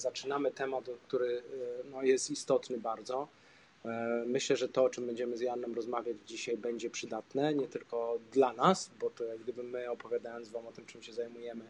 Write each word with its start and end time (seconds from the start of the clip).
zaczynamy 0.00 0.50
temat, 0.50 0.84
który 1.02 1.42
no, 1.90 2.02
jest 2.02 2.30
istotny 2.30 2.78
bardzo. 2.78 3.28
Myślę, 4.26 4.56
że 4.56 4.68
to, 4.68 4.84
o 4.84 4.90
czym 4.90 5.06
będziemy 5.06 5.36
z 5.36 5.40
Janem 5.40 5.74
rozmawiać 5.74 6.16
dzisiaj, 6.26 6.56
będzie 6.56 6.90
przydatne 6.90 7.54
nie 7.54 7.68
tylko 7.68 8.18
dla 8.32 8.52
nas, 8.52 8.90
bo 9.00 9.10
to 9.10 9.24
jak 9.24 9.38
gdyby 9.38 9.62
my 9.62 9.90
opowiadając 9.90 10.48
Wam 10.48 10.66
o 10.66 10.72
tym, 10.72 10.86
czym 10.86 11.02
się 11.02 11.12
zajmujemy, 11.12 11.64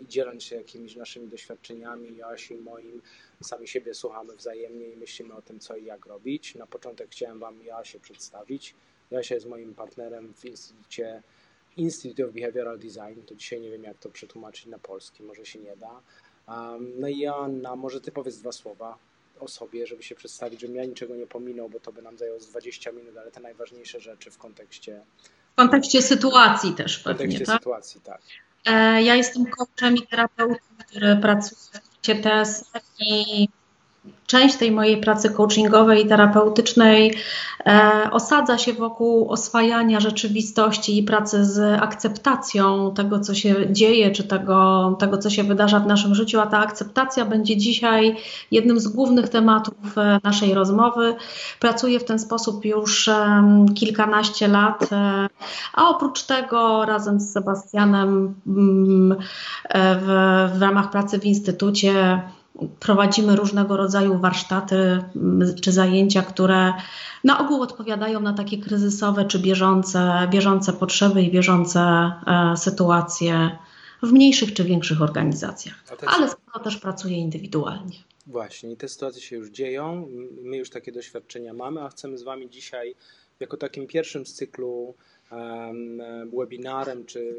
i 0.00 0.06
dzieląc 0.06 0.42
się 0.42 0.56
jakimiś 0.56 0.96
naszymi 0.96 1.28
doświadczeniami, 1.28 2.16
Joasi 2.16 2.54
moim, 2.54 3.02
sami 3.42 3.68
siebie 3.68 3.94
słuchamy 3.94 4.36
wzajemnie 4.36 4.88
i 4.88 4.96
myślimy 4.96 5.34
o 5.34 5.42
tym, 5.42 5.60
co 5.60 5.76
i 5.76 5.84
jak 5.84 6.06
robić. 6.06 6.54
Na 6.54 6.66
początek 6.66 7.10
chciałem 7.10 7.38
Wam 7.38 7.64
Joasię 7.64 8.00
przedstawić. 8.00 8.74
Joasia 9.10 9.34
jest 9.34 9.46
moim 9.46 9.74
partnerem 9.74 10.34
w 10.34 10.44
Instytucie 10.44 11.22
Institute 11.76 12.26
of 12.26 12.32
Behavioral 12.32 12.78
Design. 12.78 13.22
To 13.26 13.34
dzisiaj 13.34 13.60
nie 13.60 13.70
wiem, 13.70 13.84
jak 13.84 13.98
to 13.98 14.08
przetłumaczyć 14.08 14.66
na 14.66 14.78
polski, 14.78 15.22
może 15.22 15.46
się 15.46 15.58
nie 15.58 15.76
da. 15.76 16.02
No 17.00 17.08
i 17.08 17.18
Joanna, 17.18 17.76
może 17.76 18.00
Ty 18.00 18.12
powiedz 18.12 18.36
dwa 18.36 18.52
słowa 18.52 18.98
o 19.40 19.48
sobie, 19.48 19.86
żeby 19.86 20.02
się 20.02 20.14
przedstawić, 20.14 20.60
żebym 20.60 20.76
ja 20.76 20.84
niczego 20.84 21.16
nie 21.16 21.26
pominął, 21.26 21.68
bo 21.68 21.80
to 21.80 21.92
by 21.92 22.02
nam 22.02 22.18
zajęło 22.18 22.40
z 22.40 22.46
20 22.46 22.92
minut, 22.92 23.16
ale 23.16 23.30
te 23.30 23.40
najważniejsze 23.40 24.00
rzeczy 24.00 24.30
w 24.30 24.38
kontekście... 24.38 25.00
W 25.52 25.54
kontekście 25.54 26.02
sytuacji 26.02 26.72
też 26.72 26.98
pewnie, 26.98 27.14
W 27.14 27.18
kontekście 27.18 27.46
tak? 27.46 27.58
sytuacji, 27.58 28.00
tak. 28.00 28.20
E, 28.66 29.02
ja 29.02 29.14
jestem 29.14 29.46
coachem 29.46 29.96
i 29.96 30.06
terapeutą, 30.06 30.54
który 30.88 31.16
pracuje 31.16 31.60
w 32.02 32.22
TSF 32.22 32.82
i 33.00 33.48
część 34.32 34.56
tej 34.56 34.70
mojej 34.72 35.00
pracy 35.00 35.30
coachingowej 35.30 36.04
i 36.04 36.08
terapeutycznej 36.08 37.14
e, 37.66 38.08
osadza 38.10 38.58
się 38.58 38.72
wokół 38.72 39.30
oswajania 39.30 40.00
rzeczywistości 40.00 40.98
i 40.98 41.02
pracy 41.02 41.44
z 41.44 41.82
akceptacją 41.82 42.94
tego, 42.94 43.20
co 43.20 43.34
się 43.34 43.54
dzieje, 43.72 44.10
czy 44.10 44.24
tego, 44.24 44.96
tego, 44.98 45.18
co 45.18 45.30
się 45.30 45.42
wydarza 45.42 45.80
w 45.80 45.86
naszym 45.86 46.14
życiu, 46.14 46.40
a 46.40 46.46
ta 46.46 46.58
akceptacja 46.58 47.24
będzie 47.24 47.56
dzisiaj 47.56 48.16
jednym 48.50 48.80
z 48.80 48.88
głównych 48.88 49.28
tematów 49.28 49.98
e, 49.98 50.20
naszej 50.24 50.54
rozmowy. 50.54 51.14
Pracuję 51.60 52.00
w 52.00 52.04
ten 52.04 52.18
sposób 52.18 52.64
już 52.64 53.08
e, 53.08 53.44
kilkanaście 53.74 54.48
lat, 54.48 54.92
e, 54.92 55.28
a 55.74 55.88
oprócz 55.88 56.22
tego 56.22 56.84
razem 56.84 57.20
z 57.20 57.32
Sebastianem 57.32 58.34
mm, 58.46 59.12
e, 59.68 59.96
w, 59.96 60.06
w 60.58 60.62
ramach 60.62 60.90
pracy 60.90 61.18
w 61.18 61.24
Instytucie 61.24 62.22
prowadzimy 62.80 63.36
różnego 63.36 63.76
rodzaju 63.76 64.18
warsztaty 64.18 64.76
mm, 64.76 65.54
czy 65.60 65.72
zajęcia, 65.72 66.22
które 66.22 66.72
na 67.24 67.40
ogół 67.40 67.62
odpowiadają 67.62 68.20
na 68.20 68.32
takie 68.32 68.58
kryzysowe 68.58 69.24
czy 69.24 69.38
bieżące, 69.38 70.28
bieżące 70.30 70.72
potrzeby 70.72 71.22
i 71.22 71.30
bieżące 71.30 71.80
e, 71.80 72.56
sytuacje 72.56 73.58
w 74.02 74.12
mniejszych 74.12 74.54
czy 74.54 74.64
większych 74.64 75.02
organizacjach. 75.02 75.84
Ale 76.06 76.28
sporo 76.28 76.64
też 76.64 76.76
pracuję 76.76 77.16
indywidualnie. 77.16 77.96
Właśnie, 78.26 78.72
i 78.72 78.76
te 78.76 78.88
sytuacje 78.88 79.22
się 79.22 79.36
już 79.36 79.50
dzieją, 79.50 80.08
my 80.42 80.56
już 80.56 80.70
takie 80.70 80.92
doświadczenia 80.92 81.54
mamy, 81.54 81.82
a 81.82 81.88
chcemy 81.88 82.18
z 82.18 82.22
Wami 82.22 82.50
dzisiaj, 82.50 82.94
jako 83.40 83.56
takim 83.56 83.86
pierwszym 83.86 84.26
z 84.26 84.34
cyklu 84.34 84.94
webinarem 86.32 87.06
czy, 87.06 87.36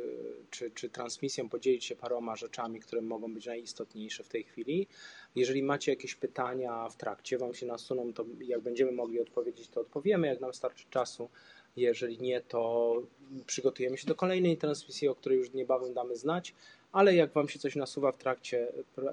czy, 0.49 0.71
czy 0.71 0.89
transmisją 0.89 1.49
podzielić 1.49 1.85
się 1.85 1.95
paroma 1.95 2.35
rzeczami, 2.35 2.79
które 2.79 3.01
mogą 3.01 3.33
być 3.33 3.45
najistotniejsze 3.45 4.23
w 4.23 4.29
tej 4.29 4.43
chwili. 4.43 4.87
Jeżeli 5.35 5.63
macie 5.63 5.91
jakieś 5.91 6.15
pytania 6.15 6.89
w 6.89 6.97
trakcie, 6.97 7.37
Wam 7.37 7.53
się 7.53 7.65
nasuną, 7.65 8.13
to 8.13 8.25
jak 8.39 8.61
będziemy 8.61 8.91
mogli 8.91 9.21
odpowiedzieć, 9.21 9.69
to 9.69 9.81
odpowiemy, 9.81 10.27
jak 10.27 10.41
nam 10.41 10.53
starczy 10.53 10.85
czasu. 10.89 11.29
Jeżeli 11.75 12.19
nie, 12.19 12.41
to 12.41 12.93
przygotujemy 13.45 13.97
się 13.97 14.07
do 14.07 14.15
kolejnej 14.15 14.57
transmisji, 14.57 15.07
o 15.07 15.15
której 15.15 15.37
już 15.37 15.53
niebawem 15.53 15.93
damy 15.93 16.15
znać. 16.15 16.53
Ale 16.91 17.15
jak 17.15 17.33
Wam 17.33 17.49
się 17.49 17.59
coś 17.59 17.75
nasuwa 17.75 18.11
w 18.11 18.17
trakcie, 18.17 18.67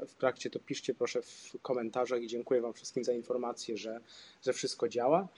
w 0.08 0.14
trakcie 0.14 0.50
to 0.50 0.58
piszcie 0.58 0.94
proszę 0.94 1.22
w 1.22 1.56
komentarzach 1.62 2.22
i 2.22 2.26
dziękuję 2.26 2.60
Wam 2.60 2.72
wszystkim 2.72 3.04
za 3.04 3.12
informację, 3.12 3.76
że, 3.76 4.00
że 4.42 4.52
wszystko 4.52 4.88
działa. 4.88 5.28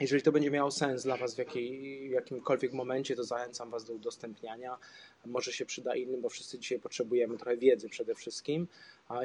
Jeżeli 0.00 0.22
to 0.22 0.32
będzie 0.32 0.50
miało 0.50 0.70
sens 0.70 1.02
dla 1.02 1.16
Was 1.16 1.34
w, 1.34 1.38
jakiej, 1.38 2.08
w 2.08 2.12
jakimkolwiek 2.12 2.72
momencie, 2.72 3.16
to 3.16 3.24
zachęcam 3.24 3.70
Was 3.70 3.84
do 3.84 3.92
udostępniania. 3.92 4.78
Może 5.26 5.52
się 5.52 5.66
przyda 5.66 5.94
innym, 5.94 6.20
bo 6.20 6.28
wszyscy 6.28 6.58
dzisiaj 6.58 6.78
potrzebujemy 6.78 7.36
trochę 7.36 7.56
wiedzy 7.56 7.88
przede 7.88 8.14
wszystkim 8.14 8.68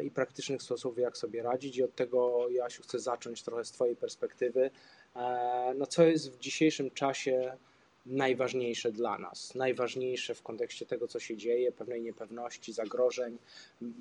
i 0.04 0.12
praktycznych 0.12 0.62
sposobów, 0.62 0.98
jak 0.98 1.18
sobie 1.18 1.44
radzić. 1.44 1.78
I 1.78 1.84
od 1.84 1.96
tego, 1.96 2.50
Jasiu, 2.50 2.84
chcę 2.84 3.00
zacząć 3.00 3.44
trochę 3.44 3.66
z 3.66 3.72
Twojej 3.72 3.96
perspektywy. 3.96 4.72
E, 5.16 5.74
no, 5.78 5.86
co 5.86 6.04
jest 6.04 6.32
w 6.32 6.40
dzisiejszym 6.40 6.92
czasie 6.92 7.58
najważniejsze 8.06 8.92
dla 8.92 9.18
nas, 9.18 9.56
najważniejsze 9.56 10.36
w 10.36 10.42
kontekście 10.42 10.86
tego, 10.86 11.08
co 11.08 11.20
się 11.20 11.38
dzieje, 11.38 11.72
pewnej 11.72 12.02
niepewności, 12.02 12.74
zagrożeń, 12.74 13.38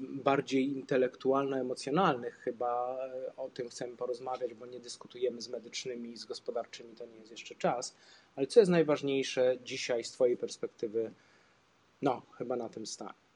bardziej 0.01 0.73
intelektualno-emocjonalnych 0.73 2.35
chyba 2.35 2.99
o 3.37 3.49
tym 3.49 3.69
chcemy 3.69 3.97
porozmawiać, 3.97 4.55
bo 4.55 4.67
nie 4.67 4.81
dyskutujemy 4.81 5.41
z 5.41 5.49
medycznymi, 5.49 6.17
z 6.17 6.25
gospodarczymi, 6.25 6.97
to 6.97 7.07
nie 7.07 7.17
jest 7.17 7.31
jeszcze 7.31 7.55
czas, 7.55 7.97
ale 8.37 8.47
co 8.47 8.61
jest 8.61 8.73
najważniejsze 8.73 9.59
dzisiaj 9.65 10.05
z 10.05 10.11
Twojej 10.11 10.37
perspektywy, 10.37 11.13
no 12.03 12.23
chyba 12.39 12.57
na 12.57 12.69
tym 12.69 12.87
stanie. 12.87 13.30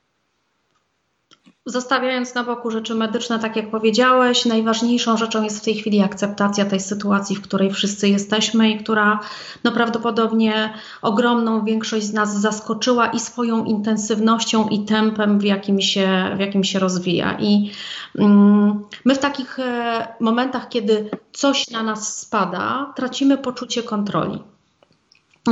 Zostawiając 1.67 2.35
na 2.35 2.45
boku 2.45 2.71
rzeczy 2.71 2.95
medyczne, 2.95 3.39
tak 3.39 3.57
jak 3.57 3.71
powiedziałeś, 3.71 4.45
najważniejszą 4.45 5.17
rzeczą 5.17 5.43
jest 5.43 5.61
w 5.61 5.65
tej 5.65 5.75
chwili 5.75 6.03
akceptacja 6.03 6.65
tej 6.65 6.81
sytuacji, 6.81 7.37
w 7.37 7.43
której 7.43 7.71
wszyscy 7.71 8.09
jesteśmy 8.09 8.71
i 8.71 8.79
która 8.79 9.21
no, 9.65 9.73
prawdopodobnie 9.73 10.75
ogromną 11.03 11.65
większość 11.65 12.07
z 12.07 12.12
nas 12.12 12.41
zaskoczyła 12.41 13.07
i 13.07 13.21
swoją 13.21 13.65
intensywnością 13.65 14.69
i 14.69 14.85
tempem, 14.85 15.39
w 15.39 15.45
jakim 15.45 15.81
się, 15.81 16.35
w 16.37 16.41
jakim 16.41 16.65
się 16.65 16.79
rozwija. 16.79 17.37
I 17.41 17.71
mm, 18.19 18.83
my 19.05 19.15
w 19.15 19.19
takich 19.19 19.59
e, 19.59 20.09
momentach, 20.21 20.69
kiedy 20.69 21.11
coś 21.33 21.71
na 21.71 21.83
nas 21.83 22.19
spada, 22.19 22.93
tracimy 22.97 23.39
poczucie 23.39 23.83
kontroli. 23.83 24.53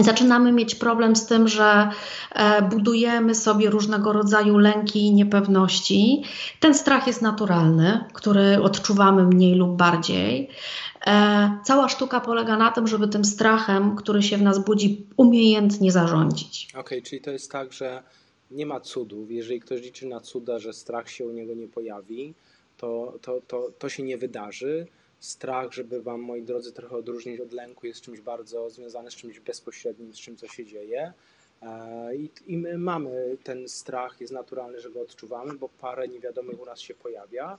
Zaczynamy 0.01 0.53
mieć 0.53 0.75
problem 0.75 1.17
z 1.17 1.27
tym, 1.27 1.49
że 1.49 1.89
e, 2.35 2.63
budujemy 2.63 3.35
sobie 3.35 3.71
różnego 3.71 4.13
rodzaju 4.13 4.59
lęki 4.59 5.07
i 5.07 5.13
niepewności. 5.13 6.23
Ten 6.61 6.75
strach 6.75 7.07
jest 7.07 7.23
naturalny, 7.23 8.05
który 8.13 8.63
odczuwamy 8.63 9.27
mniej 9.27 9.55
lub 9.55 9.77
bardziej. 9.77 10.49
E, 11.07 11.59
cała 11.65 11.89
sztuka 11.89 12.21
polega 12.21 12.57
na 12.57 12.71
tym, 12.71 12.87
żeby 12.87 13.09
tym 13.09 13.25
strachem, 13.25 13.97
który 13.97 14.23
się 14.23 14.37
w 14.37 14.43
nas 14.43 14.65
budzi, 14.65 15.07
umiejętnie 15.17 15.93
zarządzić. 15.93 16.69
Okej, 16.71 16.81
okay, 16.81 17.03
czyli 17.03 17.23
to 17.23 17.31
jest 17.31 17.51
tak, 17.51 17.73
że 17.73 18.03
nie 18.51 18.67
ma 18.67 18.81
cudów. 18.81 19.31
Jeżeli 19.31 19.61
ktoś 19.61 19.83
liczy 19.83 20.07
na 20.07 20.21
cuda, 20.21 20.59
że 20.59 20.73
strach 20.73 21.11
się 21.11 21.27
u 21.27 21.31
niego 21.31 21.55
nie 21.55 21.69
pojawi, 21.69 22.35
to, 22.77 23.15
to, 23.23 23.41
to, 23.49 23.69
to 23.79 23.89
się 23.89 24.03
nie 24.03 24.19
wydarzy 24.19 24.87
strach, 25.25 25.73
żeby 25.73 26.03
Wam, 26.03 26.21
moi 26.21 26.43
drodzy, 26.43 26.73
trochę 26.73 26.97
odróżnić 26.97 27.41
od 27.41 27.53
lęku, 27.53 27.87
jest 27.87 28.01
czymś 28.01 28.21
bardzo 28.21 28.71
związanym 28.71 29.11
z 29.11 29.15
czymś 29.15 29.41
bezpośrednim, 29.41 30.15
z 30.15 30.19
czym, 30.19 30.37
co 30.37 30.49
się 30.49 30.67
dzieje. 30.67 31.13
E, 31.63 32.17
I, 32.17 32.31
I 32.47 32.57
my 32.57 32.79
mamy 32.79 33.37
ten 33.45 33.69
strach, 33.69 34.21
jest 34.21 34.33
naturalny, 34.33 34.81
że 34.81 34.91
go 34.91 35.01
odczuwamy, 35.01 35.55
bo 35.55 35.69
parę 35.69 36.09
niewiadomych 36.09 36.61
u 36.61 36.65
nas 36.65 36.81
się 36.81 36.95
pojawia, 36.95 37.59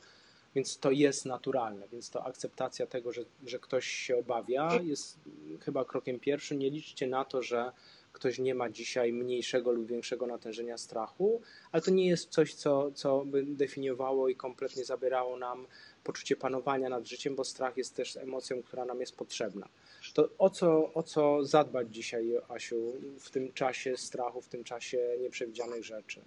więc 0.56 0.78
to 0.78 0.92
jest 0.92 1.26
naturalne. 1.26 1.88
Więc 1.92 2.10
to 2.10 2.26
akceptacja 2.26 2.88
tego, 2.88 3.12
że, 3.12 3.22
że 3.46 3.60
ktoś 3.60 3.88
się 3.88 4.18
obawia, 4.18 4.80
jest 4.84 5.18
chyba 5.62 5.86
krokiem 5.86 6.20
pierwszym. 6.20 6.60
Nie 6.60 6.70
liczcie 6.70 7.08
na 7.08 7.26
to, 7.26 7.42
że 7.42 7.72
ktoś 8.14 8.40
nie 8.40 8.56
ma 8.56 8.70
dzisiaj 8.70 9.14
mniejszego 9.14 9.72
lub 9.72 9.88
większego 9.88 10.28
natężenia 10.28 10.78
strachu, 10.78 11.42
ale 11.72 11.82
to 11.82 11.92
nie 11.92 12.08
jest 12.08 12.30
coś, 12.30 12.54
co, 12.54 12.92
co 12.92 13.26
by 13.26 13.44
definiowało 13.44 14.30
i 14.30 14.36
kompletnie 14.36 14.86
zabierało 14.86 15.38
nam 15.38 15.68
poczucie 16.04 16.36
panowania 16.36 16.90
nad 16.90 17.08
życiem, 17.08 17.36
bo 17.36 17.44
strach 17.44 17.78
jest 17.78 17.96
też 17.96 18.18
emocją, 18.18 18.64
która 18.64 18.86
nam 18.86 19.00
jest 19.00 19.16
potrzebna. 19.16 19.68
To 20.14 20.30
o 20.38 20.50
co, 20.50 20.94
o 20.94 21.04
co 21.04 21.46
zadbać 21.46 21.88
dzisiaj, 21.92 22.32
Asiu, 22.50 22.94
w 23.20 23.30
tym 23.30 23.54
czasie 23.54 23.98
strachu, 23.98 24.42
w 24.42 24.48
tym 24.48 24.64
czasie 24.64 24.98
nieprzewidzianych 25.22 25.86
rzeczy? 25.86 26.22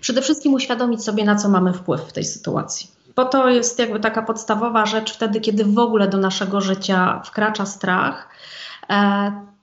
Przede 0.00 0.22
wszystkim 0.22 0.54
uświadomić 0.54 1.04
sobie, 1.04 1.24
na 1.24 1.36
co 1.36 1.48
mamy 1.48 1.72
wpływ 1.72 2.00
w 2.00 2.12
tej 2.12 2.24
sytuacji. 2.24 2.90
Bo 3.16 3.24
to 3.24 3.48
jest 3.48 3.78
jakby 3.78 4.00
taka 4.00 4.22
podstawowa 4.22 4.86
rzecz 4.86 5.14
wtedy, 5.14 5.40
kiedy 5.40 5.64
w 5.64 5.78
ogóle 5.78 6.08
do 6.08 6.18
naszego 6.18 6.60
życia 6.60 7.22
wkracza 7.24 7.66
strach. 7.66 8.28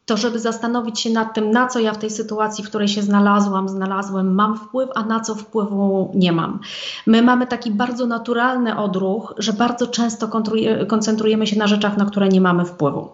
To 0.09 0.17
żeby 0.17 0.39
zastanowić 0.39 0.99
się 0.99 1.09
nad 1.09 1.33
tym, 1.33 1.51
na 1.51 1.67
co 1.67 1.79
ja 1.79 1.93
w 1.93 1.97
tej 1.97 2.09
sytuacji, 2.09 2.63
w 2.63 2.69
której 2.69 2.87
się 2.87 3.01
znalazłam, 3.01 3.69
znalazłem, 3.69 4.35
mam 4.35 4.57
wpływ, 4.57 4.89
a 4.95 5.03
na 5.03 5.19
co 5.19 5.35
wpływu 5.35 6.11
nie 6.15 6.31
mam. 6.31 6.59
My 7.07 7.21
mamy 7.21 7.47
taki 7.47 7.71
bardzo 7.71 8.05
naturalny 8.05 8.77
odruch, 8.77 9.33
że 9.37 9.53
bardzo 9.53 9.87
często 9.87 10.29
koncentrujemy 10.87 11.47
się 11.47 11.59
na 11.59 11.67
rzeczach, 11.67 11.97
na 11.97 12.05
które 12.05 12.29
nie 12.29 12.41
mamy 12.41 12.65
wpływu. 12.65 13.09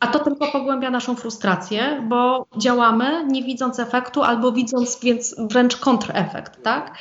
A 0.00 0.06
to 0.06 0.18
tylko 0.18 0.46
pogłębia 0.52 0.90
naszą 0.90 1.14
frustrację, 1.14 2.06
bo 2.08 2.46
działamy 2.56 3.26
nie 3.26 3.42
widząc 3.42 3.80
efektu 3.80 4.22
albo 4.22 4.52
widząc 4.52 5.00
więc 5.02 5.36
wręcz 5.38 5.76
kontrefekt, 5.76 6.62
tak? 6.62 6.94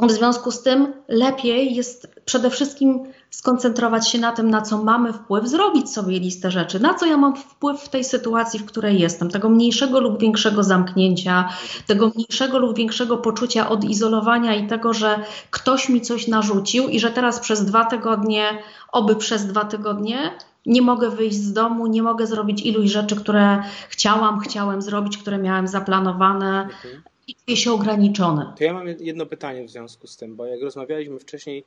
W 0.00 0.10
związku 0.10 0.50
z 0.50 0.62
tym 0.62 0.92
lepiej 1.08 1.74
jest 1.74 2.08
przede 2.24 2.50
wszystkim 2.50 3.00
skoncentrować 3.30 4.08
się 4.08 4.18
na 4.18 4.32
tym, 4.32 4.50
na 4.50 4.62
co 4.62 4.82
mamy 4.82 5.12
wpływ, 5.12 5.48
zrobić 5.48 5.90
sobie 5.90 6.18
listę 6.18 6.50
rzeczy, 6.50 6.80
na 6.80 6.94
co 6.94 7.06
ja 7.06 7.16
mam 7.16 7.36
wpływ 7.36 7.80
w 7.80 7.88
tej 7.88 8.04
sytuacji, 8.04 8.58
w 8.58 8.64
której 8.64 9.00
jestem, 9.00 9.30
tego 9.30 9.48
mniejszego 9.48 10.00
lub 10.00 10.20
większego 10.20 10.62
zamknięcia, 10.62 11.48
tego 11.86 12.12
mniejszego 12.14 12.58
lub 12.58 12.76
większego 12.76 13.18
poczucia 13.18 13.68
odizolowania 13.68 14.54
i 14.54 14.66
tego, 14.66 14.92
że 14.92 15.20
ktoś 15.50 15.88
mi 15.88 16.00
coś 16.00 16.28
narzucił 16.28 16.88
i 16.88 17.00
że 17.00 17.10
teraz 17.10 17.40
przez 17.40 17.64
dwa 17.64 17.84
tygodnie, 17.84 18.44
oby 18.92 19.16
przez 19.16 19.46
dwa 19.46 19.64
tygodnie, 19.64 20.18
nie 20.66 20.82
mogę 20.82 21.10
wyjść 21.10 21.36
z 21.36 21.52
domu, 21.52 21.86
nie 21.86 22.02
mogę 22.02 22.26
zrobić 22.26 22.62
iluś 22.66 22.90
rzeczy, 22.90 23.16
które 23.16 23.62
chciałam, 23.88 24.40
chciałem 24.40 24.82
zrobić, 24.82 25.18
które 25.18 25.38
miałem 25.38 25.68
zaplanowane. 25.68 26.62
Mhm 26.62 27.13
i 27.28 27.34
czuję 27.34 27.56
się 27.56 27.72
ograniczony. 27.72 28.52
To 28.58 28.64
ja 28.64 28.72
mam 28.72 28.86
jedno 29.00 29.26
pytanie 29.26 29.64
w 29.64 29.70
związku 29.70 30.06
z 30.06 30.16
tym, 30.16 30.36
bo 30.36 30.46
jak 30.46 30.62
rozmawialiśmy 30.62 31.18
wcześniej, 31.18 31.64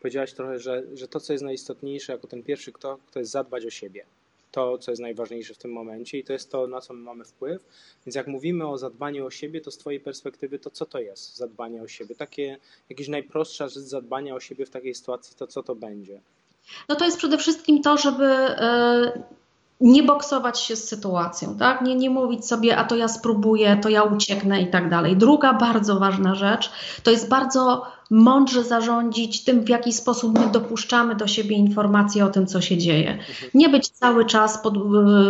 powiedziałaś 0.00 0.32
trochę, 0.32 0.58
że, 0.58 0.82
że 0.94 1.08
to, 1.08 1.20
co 1.20 1.32
jest 1.32 1.44
najistotniejsze 1.44 2.12
jako 2.12 2.26
ten 2.26 2.42
pierwszy 2.42 2.72
kto, 2.72 2.98
to 3.12 3.18
jest 3.18 3.32
zadbać 3.32 3.66
o 3.66 3.70
siebie. 3.70 4.04
To, 4.52 4.78
co 4.78 4.90
jest 4.90 5.02
najważniejsze 5.02 5.54
w 5.54 5.58
tym 5.58 5.72
momencie 5.72 6.18
i 6.18 6.24
to 6.24 6.32
jest 6.32 6.50
to, 6.50 6.66
na 6.66 6.80
co 6.80 6.94
my 6.94 7.00
mamy 7.00 7.24
wpływ. 7.24 7.64
Więc 8.06 8.14
jak 8.14 8.26
mówimy 8.26 8.68
o 8.68 8.78
zadbaniu 8.78 9.26
o 9.26 9.30
siebie, 9.30 9.60
to 9.60 9.70
z 9.70 9.78
Twojej 9.78 10.00
perspektywy, 10.00 10.58
to 10.58 10.70
co 10.70 10.86
to 10.86 10.98
jest 10.98 11.36
zadbanie 11.36 11.82
o 11.82 11.88
siebie? 11.88 12.14
Takie, 12.14 12.58
jakieś 12.88 13.08
najprostsza 13.08 13.68
rzecz 13.68 13.84
zadbania 13.84 14.34
o 14.34 14.40
siebie 14.40 14.66
w 14.66 14.70
takiej 14.70 14.94
sytuacji, 14.94 15.36
to 15.36 15.46
co 15.46 15.62
to 15.62 15.74
będzie? 15.74 16.20
No 16.88 16.96
to 16.96 17.04
jest 17.04 17.18
przede 17.18 17.38
wszystkim 17.38 17.82
to, 17.82 17.96
żeby 17.96 18.24
e, 18.24 19.22
nie 19.80 20.02
boksować 20.02 20.60
się 20.60 20.76
z 20.76 20.88
sytuacją, 20.88 21.56
tak? 21.58 21.82
Nie, 21.82 21.96
nie 21.96 22.10
mówić 22.10 22.46
sobie, 22.46 22.76
a 22.76 22.84
to 22.84 22.96
ja 22.96 23.08
spróbuję, 23.08 23.76
to 23.82 23.88
ja 23.88 24.02
ucieknę 24.02 24.62
i 24.62 24.70
tak 24.70 24.90
dalej. 24.90 25.16
Druga 25.16 25.52
bardzo 25.52 25.98
ważna 25.98 26.34
rzecz 26.34 26.70
to 27.02 27.10
jest 27.10 27.28
bardzo 27.28 27.82
mądrze 28.10 28.64
zarządzić 28.64 29.44
tym, 29.44 29.64
w 29.64 29.68
jaki 29.68 29.92
sposób 29.92 30.38
my 30.38 30.48
dopuszczamy 30.48 31.14
do 31.14 31.26
siebie 31.26 31.56
informacje 31.56 32.24
o 32.24 32.28
tym, 32.28 32.46
co 32.46 32.60
się 32.60 32.78
dzieje. 32.78 33.18
Nie 33.54 33.68
być 33.68 33.88
cały 33.88 34.24
czas 34.24 34.58
pod, 34.58 34.74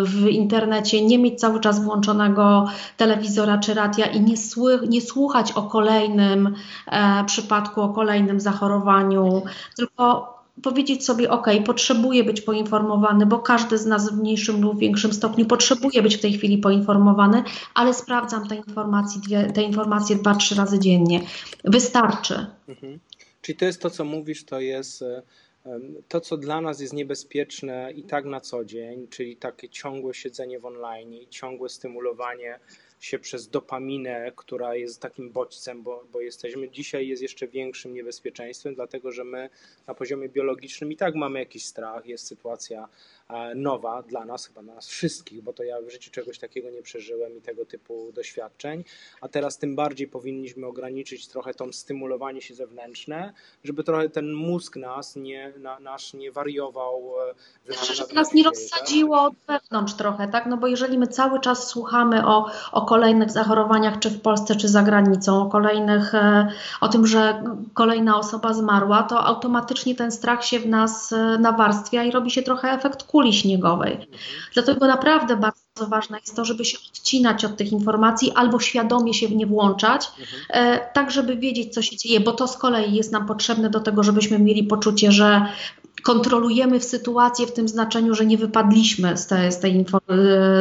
w 0.04 0.26
internecie, 0.26 1.04
nie 1.06 1.18
mieć 1.18 1.40
cały 1.40 1.60
czas 1.60 1.84
włączonego 1.84 2.66
telewizora 2.96 3.58
czy 3.58 3.74
radia 3.74 4.06
i 4.06 4.20
nie, 4.20 4.36
sły, 4.36 4.80
nie 4.88 5.00
słuchać 5.00 5.52
o 5.52 5.62
kolejnym 5.62 6.54
e, 6.86 7.24
przypadku, 7.24 7.82
o 7.82 7.88
kolejnym 7.88 8.40
zachorowaniu, 8.40 9.42
tylko 9.76 10.39
powiedzieć 10.62 11.04
sobie, 11.04 11.30
ok, 11.30 11.46
potrzebuję 11.66 12.24
być 12.24 12.40
poinformowany, 12.40 13.26
bo 13.26 13.38
każdy 13.38 13.78
z 13.78 13.86
nas 13.86 14.10
w 14.10 14.18
mniejszym 14.18 14.62
lub 14.62 14.78
większym 14.78 15.12
stopniu 15.12 15.46
potrzebuje 15.46 16.02
być 16.02 16.16
w 16.16 16.20
tej 16.20 16.32
chwili 16.32 16.58
poinformowany, 16.58 17.42
ale 17.74 17.94
sprawdzam 17.94 18.48
te 18.48 18.56
informacje, 18.56 19.52
te 19.52 19.62
informacje 19.62 20.16
dwa, 20.16 20.34
trzy 20.34 20.54
razy 20.54 20.78
dziennie. 20.78 21.20
Wystarczy. 21.64 22.46
Mhm. 22.68 22.98
Czyli 23.42 23.58
to 23.58 23.64
jest 23.64 23.82
to, 23.82 23.90
co 23.90 24.04
mówisz, 24.04 24.44
to 24.44 24.60
jest 24.60 25.02
e, 25.02 25.22
to, 26.08 26.20
co 26.20 26.36
dla 26.36 26.60
nas 26.60 26.80
jest 26.80 26.92
niebezpieczne 26.92 27.92
i 27.92 28.02
tak 28.02 28.24
na 28.24 28.40
co 28.40 28.64
dzień, 28.64 29.08
czyli 29.08 29.36
takie 29.36 29.68
ciągłe 29.68 30.14
siedzenie 30.14 30.60
w 30.60 30.64
online 30.64 31.14
i 31.14 31.26
ciągłe 31.28 31.68
stymulowanie 31.68 32.58
się 33.00 33.18
przez 33.18 33.48
dopaminę, 33.48 34.32
która 34.36 34.74
jest 34.74 35.02
takim 35.02 35.30
bodźcem, 35.30 35.82
bo, 35.82 36.04
bo 36.12 36.20
jesteśmy. 36.20 36.70
Dzisiaj 36.70 37.08
jest 37.08 37.22
jeszcze 37.22 37.48
większym 37.48 37.94
niebezpieczeństwem, 37.94 38.74
dlatego 38.74 39.12
że 39.12 39.24
my 39.24 39.50
na 39.86 39.94
poziomie 39.94 40.28
biologicznym 40.28 40.92
i 40.92 40.96
tak 40.96 41.14
mamy 41.14 41.38
jakiś 41.38 41.64
strach, 41.64 42.06
jest 42.06 42.26
sytuacja 42.26 42.88
nowa 43.54 44.02
dla 44.02 44.24
nas, 44.24 44.46
chyba 44.46 44.62
dla 44.62 44.74
nas 44.74 44.88
wszystkich, 44.88 45.42
bo 45.42 45.52
to 45.52 45.62
ja 45.62 45.80
w 45.80 45.90
życiu 45.90 46.10
czegoś 46.10 46.38
takiego 46.38 46.70
nie 46.70 46.82
przeżyłem 46.82 47.36
i 47.36 47.40
tego 47.40 47.66
typu 47.66 48.12
doświadczeń, 48.14 48.84
a 49.20 49.28
teraz 49.28 49.58
tym 49.58 49.76
bardziej 49.76 50.08
powinniśmy 50.08 50.66
ograniczyć 50.66 51.28
trochę 51.28 51.54
to 51.54 51.72
stymulowanie 51.72 52.42
się 52.42 52.54
zewnętrzne, 52.54 53.32
żeby 53.64 53.84
trochę 53.84 54.08
ten 54.08 54.32
mózg 54.32 54.76
nas 54.76 55.16
nie, 55.16 55.52
na, 55.58 55.80
nasz 55.80 56.14
nie 56.14 56.32
wariował. 56.32 57.12
E, 57.68 57.72
znaczy, 57.72 57.94
żeby 57.94 58.14
nas 58.14 58.34
nie 58.34 58.44
tak? 58.44 58.52
rozsadziło 58.52 59.22
od 59.22 59.34
wewnątrz 59.46 59.94
trochę, 59.94 60.28
tak? 60.28 60.46
No 60.46 60.56
bo 60.56 60.66
jeżeli 60.66 60.98
my 60.98 61.06
cały 61.06 61.40
czas 61.40 61.68
słuchamy 61.68 62.26
o, 62.26 62.46
o 62.72 62.86
kolejnych 62.86 63.30
zachorowaniach, 63.30 63.98
czy 63.98 64.10
w 64.10 64.20
Polsce, 64.20 64.56
czy 64.56 64.68
za 64.68 64.82
granicą, 64.82 65.42
o 65.42 65.46
kolejnych, 65.46 66.14
e, 66.14 66.48
o 66.80 66.88
tym, 66.88 67.06
że 67.06 67.42
kolejna 67.74 68.18
osoba 68.18 68.52
zmarła, 68.52 69.02
to 69.02 69.24
automatycznie 69.24 69.94
ten 69.94 70.12
strach 70.12 70.44
się 70.44 70.60
w 70.60 70.66
nas 70.66 71.14
nawarstwia 71.38 72.04
i 72.04 72.10
robi 72.10 72.30
się 72.30 72.42
trochę 72.42 72.70
efekt 72.70 73.02
kuli 73.02 73.19
kuli 73.20 73.32
śniegowej. 73.32 73.98
Dlatego 74.54 74.86
naprawdę 74.86 75.36
bardzo 75.36 75.86
ważne 75.88 76.18
jest 76.18 76.36
to, 76.36 76.44
żeby 76.44 76.64
się 76.64 76.78
odcinać 76.88 77.44
od 77.44 77.56
tych 77.56 77.72
informacji 77.72 78.32
albo 78.34 78.60
świadomie 78.60 79.14
się 79.14 79.28
w 79.28 79.36
nie 79.36 79.46
włączać, 79.46 80.08
e, 80.50 80.78
tak 80.92 81.10
żeby 81.10 81.36
wiedzieć, 81.36 81.74
co 81.74 81.82
się 81.82 81.96
dzieje, 81.96 82.20
bo 82.20 82.32
to 82.32 82.48
z 82.48 82.56
kolei 82.56 82.94
jest 82.94 83.12
nam 83.12 83.26
potrzebne 83.26 83.70
do 83.70 83.80
tego, 83.80 84.02
żebyśmy 84.02 84.38
mieli 84.38 84.64
poczucie, 84.64 85.12
że 85.12 85.46
kontrolujemy 86.02 86.80
w 86.80 86.84
sytuację 86.84 87.46
w 87.46 87.52
tym 87.52 87.68
znaczeniu, 87.68 88.14
że 88.14 88.26
nie 88.26 88.38
wypadliśmy 88.38 89.16
z, 89.16 89.26
tej, 89.26 89.52
z 89.52 89.58
tej 89.58 89.74
info, 89.74 89.98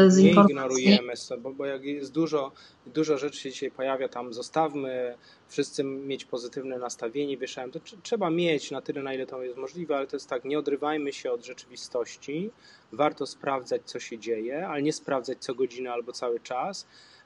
z 0.07 0.17
nie 0.17 0.29
informacji. 0.29 0.85
Nie 0.85 0.91
ignorujemy, 0.91 1.13
bo, 1.39 1.53
bo 1.53 1.65
jak 1.65 1.83
jest 1.83 2.11
dużo, 2.11 2.51
dużo 2.85 3.17
rzeczy 3.17 3.39
się 3.39 3.51
dzisiaj 3.51 3.71
pojawia, 3.71 4.09
tam 4.09 4.33
zostawmy, 4.33 5.15
wszyscy 5.47 5.83
mieć 5.83 6.25
pozytywne 6.25 6.77
nastawienie, 6.77 7.37
wieszałem, 7.37 7.71
to 7.71 7.79
trzeba 8.03 8.29
mieć 8.29 8.71
na 8.71 8.81
tyle, 8.81 9.03
na 9.03 9.13
ile 9.13 9.25
to 9.25 9.43
jest 9.43 9.57
możliwe, 9.57 9.97
ale 9.97 10.07
to 10.07 10.15
jest 10.15 10.29
tak, 10.29 10.45
nie 10.45 10.59
odrywajmy 10.59 11.13
się 11.13 11.31
od 11.31 11.45
rzeczywistości, 11.45 12.49
warto 12.91 13.25
sprawdzać, 13.25 13.81
co 13.85 13.99
się 13.99 14.19
dzieje, 14.19 14.67
ale 14.67 14.81
nie 14.81 14.93
sprawdzać 14.93 15.37
co 15.39 15.53
godzinę 15.53 15.93
albo 15.93 16.11
cały 16.11 16.39
czas, 16.39 16.85
E, 16.85 17.18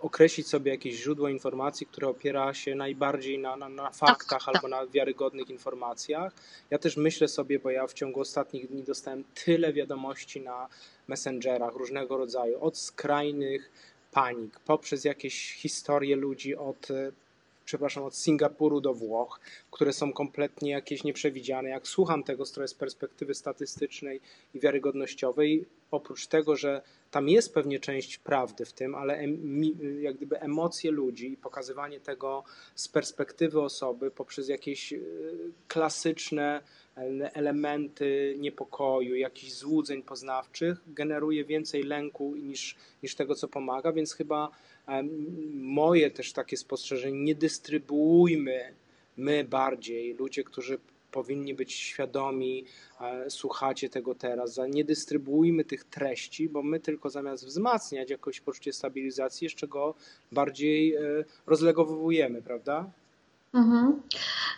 określić 0.00 0.48
sobie 0.48 0.70
jakieś 0.70 0.94
źródło 0.94 1.28
informacji, 1.28 1.86
które 1.86 2.08
opiera 2.08 2.54
się 2.54 2.74
najbardziej 2.74 3.38
na, 3.38 3.56
na, 3.56 3.68
na 3.68 3.90
faktach 3.90 4.44
tak, 4.44 4.54
albo 4.54 4.68
na 4.68 4.86
wiarygodnych 4.86 5.50
informacjach. 5.50 6.32
Ja 6.70 6.78
też 6.78 6.96
myślę 6.96 7.28
sobie, 7.28 7.58
bo 7.58 7.70
ja 7.70 7.86
w 7.86 7.92
ciągu 7.92 8.20
ostatnich 8.20 8.68
dni 8.68 8.82
dostałem 8.82 9.24
tyle 9.44 9.72
wiadomości 9.72 10.40
na 10.40 10.68
messengerach 11.08 11.74
różnego 11.74 12.16
rodzaju, 12.16 12.60
od 12.60 12.78
skrajnych 12.78 13.70
panik, 14.12 14.60
poprzez 14.60 15.04
jakieś 15.04 15.54
historie 15.54 16.16
ludzi 16.16 16.56
od 16.56 16.88
przepraszam, 17.64 18.04
od 18.04 18.16
Singapuru 18.16 18.80
do 18.80 18.94
Włoch, 18.94 19.40
które 19.70 19.92
są 19.92 20.12
kompletnie 20.12 20.70
jakieś 20.70 21.04
nieprzewidziane. 21.04 21.68
Jak 21.68 21.88
słucham 21.88 22.24
tego 22.24 22.46
z 22.46 22.52
z 22.66 22.74
perspektywy 22.74 23.34
statystycznej 23.34 24.20
i 24.54 24.60
wiarygodnościowej, 24.60 25.66
oprócz 25.90 26.26
tego, 26.26 26.56
że 26.56 26.82
tam 27.10 27.28
jest 27.28 27.54
pewnie 27.54 27.80
część 27.80 28.18
prawdy 28.18 28.64
w 28.64 28.72
tym, 28.72 28.94
ale 28.94 29.24
jak 30.00 30.16
gdyby 30.16 30.40
emocje 30.40 30.90
ludzi 30.90 31.32
i 31.32 31.36
pokazywanie 31.36 32.00
tego 32.00 32.44
z 32.74 32.88
perspektywy 32.88 33.60
osoby 33.60 34.10
poprzez 34.10 34.48
jakieś 34.48 34.92
e, 34.92 34.98
klasyczne 35.68 36.62
elementy 37.34 38.36
niepokoju, 38.38 39.14
jakichś 39.14 39.52
złudzeń 39.52 40.02
poznawczych 40.02 40.78
generuje 40.86 41.44
więcej 41.44 41.82
lęku 41.82 42.36
niż, 42.36 42.76
niż 43.02 43.14
tego, 43.14 43.34
co 43.34 43.48
pomaga, 43.48 43.92
więc 43.92 44.14
chyba 44.14 44.50
moje 45.54 46.10
też 46.10 46.32
takie 46.32 46.56
spostrzeżenie, 46.56 47.20
nie 47.20 47.34
dystrybuujmy 47.34 48.74
my 49.16 49.44
bardziej, 49.44 50.14
ludzie, 50.14 50.44
którzy 50.44 50.78
powinni 51.12 51.54
być 51.54 51.72
świadomi, 51.72 52.64
słuchacie 53.28 53.88
tego 53.88 54.14
teraz, 54.14 54.60
nie 54.68 54.84
dystrybuujmy 54.84 55.64
tych 55.64 55.84
treści, 55.84 56.48
bo 56.48 56.62
my 56.62 56.80
tylko 56.80 57.10
zamiast 57.10 57.46
wzmacniać 57.46 58.10
jakoś 58.10 58.40
poczucie 58.40 58.72
stabilizacji, 58.72 59.44
jeszcze 59.44 59.68
go 59.68 59.94
bardziej 60.32 60.94
e, 60.94 61.00
rozlegowujemy, 61.46 62.42
prawda? 62.42 62.90
Mhm. 63.54 64.02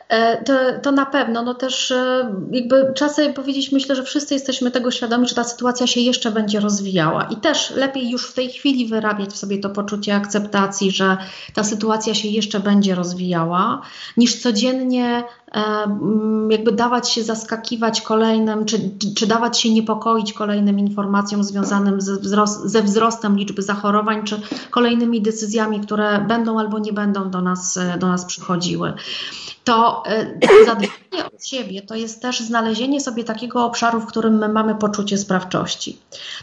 E, 0.08 0.44
to, 0.44 0.52
to 0.82 0.92
na 0.92 1.06
pewno, 1.06 1.42
no 1.42 1.54
też 1.54 1.90
e, 1.90 2.34
jakby 2.52 2.94
sobie 3.08 3.32
powiedzieć, 3.32 3.72
myślę, 3.72 3.96
że 3.96 4.02
wszyscy 4.02 4.34
jesteśmy 4.34 4.70
tego 4.70 4.90
świadomi, 4.90 5.28
że 5.28 5.34
ta 5.34 5.44
sytuacja 5.44 5.86
się 5.86 6.00
jeszcze 6.00 6.30
będzie 6.30 6.60
rozwijała 6.60 7.24
i 7.24 7.36
też 7.36 7.70
lepiej 7.70 8.10
już 8.10 8.30
w 8.30 8.34
tej 8.34 8.50
chwili 8.50 8.86
wyrabiać 8.86 9.30
w 9.30 9.36
sobie 9.36 9.58
to 9.58 9.70
poczucie 9.70 10.14
akceptacji, 10.14 10.90
że 10.90 11.16
ta 11.54 11.64
sytuacja 11.64 12.14
się 12.14 12.28
jeszcze 12.28 12.60
będzie 12.60 12.94
rozwijała, 12.94 13.82
niż 14.16 14.42
codziennie 14.42 15.24
jakby 16.50 16.72
dawać 16.72 17.10
się 17.10 17.22
zaskakiwać 17.22 18.00
kolejnym, 18.00 18.64
czy, 18.64 18.90
czy 19.16 19.26
dawać 19.26 19.60
się 19.60 19.72
niepokoić 19.72 20.32
kolejnym 20.32 20.78
informacjom 20.78 21.44
związanym 21.44 22.00
ze, 22.00 22.16
wzrost, 22.16 22.64
ze 22.64 22.82
wzrostem 22.82 23.36
liczby 23.36 23.62
zachorowań, 23.62 24.24
czy 24.24 24.40
kolejnymi 24.70 25.22
decyzjami, 25.22 25.80
które 25.80 26.24
będą 26.28 26.58
albo 26.58 26.78
nie 26.78 26.92
będą 26.92 27.30
do 27.30 27.42
nas, 27.42 27.78
do 27.98 28.08
nas 28.08 28.24
przychodziły 28.24 28.92
to 29.64 30.02
e, 30.06 30.64
zadbanie 30.66 30.88
o 31.24 31.44
siebie 31.44 31.82
to 31.82 31.94
jest 31.94 32.22
też 32.22 32.40
znalezienie 32.40 33.00
sobie 33.00 33.24
takiego 33.24 33.64
obszaru, 33.64 34.00
w 34.00 34.06
którym 34.06 34.38
my 34.38 34.48
mamy 34.48 34.74
poczucie 34.74 35.18
sprawczości. 35.18 35.98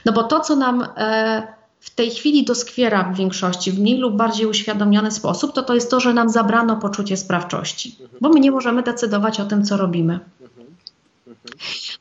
No 0.06 0.12
bo 0.12 0.24
to, 0.24 0.39
co 0.39 0.56
nam 0.56 0.88
e, 0.98 1.61
w 1.81 1.89
tej 1.89 2.11
chwili 2.11 2.45
doskwiera 2.45 3.03
w 3.03 3.15
większości, 3.15 3.71
w 3.71 3.79
mniej 3.79 3.97
lub 3.97 4.15
bardziej 4.15 4.45
uświadomiony 4.45 5.11
sposób, 5.11 5.53
to 5.53 5.63
to 5.63 5.73
jest 5.73 5.91
to, 5.91 6.00
że 6.00 6.13
nam 6.13 6.29
zabrano 6.29 6.77
poczucie 6.77 7.17
sprawczości, 7.17 7.95
bo 8.21 8.29
my 8.29 8.39
nie 8.39 8.51
możemy 8.51 8.83
decydować 8.83 9.39
o 9.39 9.45
tym, 9.45 9.65
co 9.65 9.77
robimy. 9.77 10.19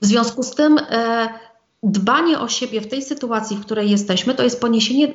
W 0.01 0.07
związku 0.07 0.43
z 0.43 0.51
tym 0.51 0.79
e, 0.79 1.29
dbanie 1.83 2.39
o 2.41 2.49
siebie 2.49 2.81
w 2.81 2.89
tej 2.89 3.03
sytuacji, 3.03 3.57
w 3.57 3.61
której 3.61 3.91
jesteśmy, 3.91 4.35
to 4.35 4.43
jest 4.43 4.63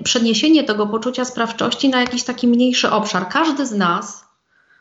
przeniesienie 0.03 0.63
tego 0.63 0.87
poczucia 0.87 1.25
sprawczości 1.25 1.89
na 1.89 2.01
jakiś 2.01 2.23
taki 2.23 2.47
mniejszy 2.47 2.91
obszar. 2.91 3.29
Każdy 3.29 3.65
z 3.65 3.71
nas 3.71 4.25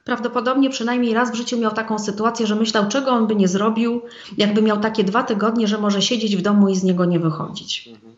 prawdopodobnie 0.05 0.71
przynajmniej 0.71 1.15
raz 1.15 1.33
w 1.33 1.35
życiu 1.35 1.59
miał 1.59 1.73
taką 1.73 1.99
sytuację, 1.99 2.47
że 2.47 2.55
myślał, 2.55 2.89
czego 2.89 3.11
on 3.11 3.27
by 3.27 3.37
nie 3.37 3.49
zrobił, 3.49 4.03
jakby 4.39 4.63
miał 4.63 4.81
takie 4.81 5.05
dwa 5.05 5.23
tygodnie, 5.23 5.69
że 5.69 5.79
może 5.79 6.03
siedzieć 6.03 6.37
w 6.37 6.43
domu 6.43 6.69
i 6.69 6.77
z 6.77 6.83
niego 6.83 7.05
nie 7.05 7.19
wychodzić. 7.19 7.89
Mhm. 7.89 8.15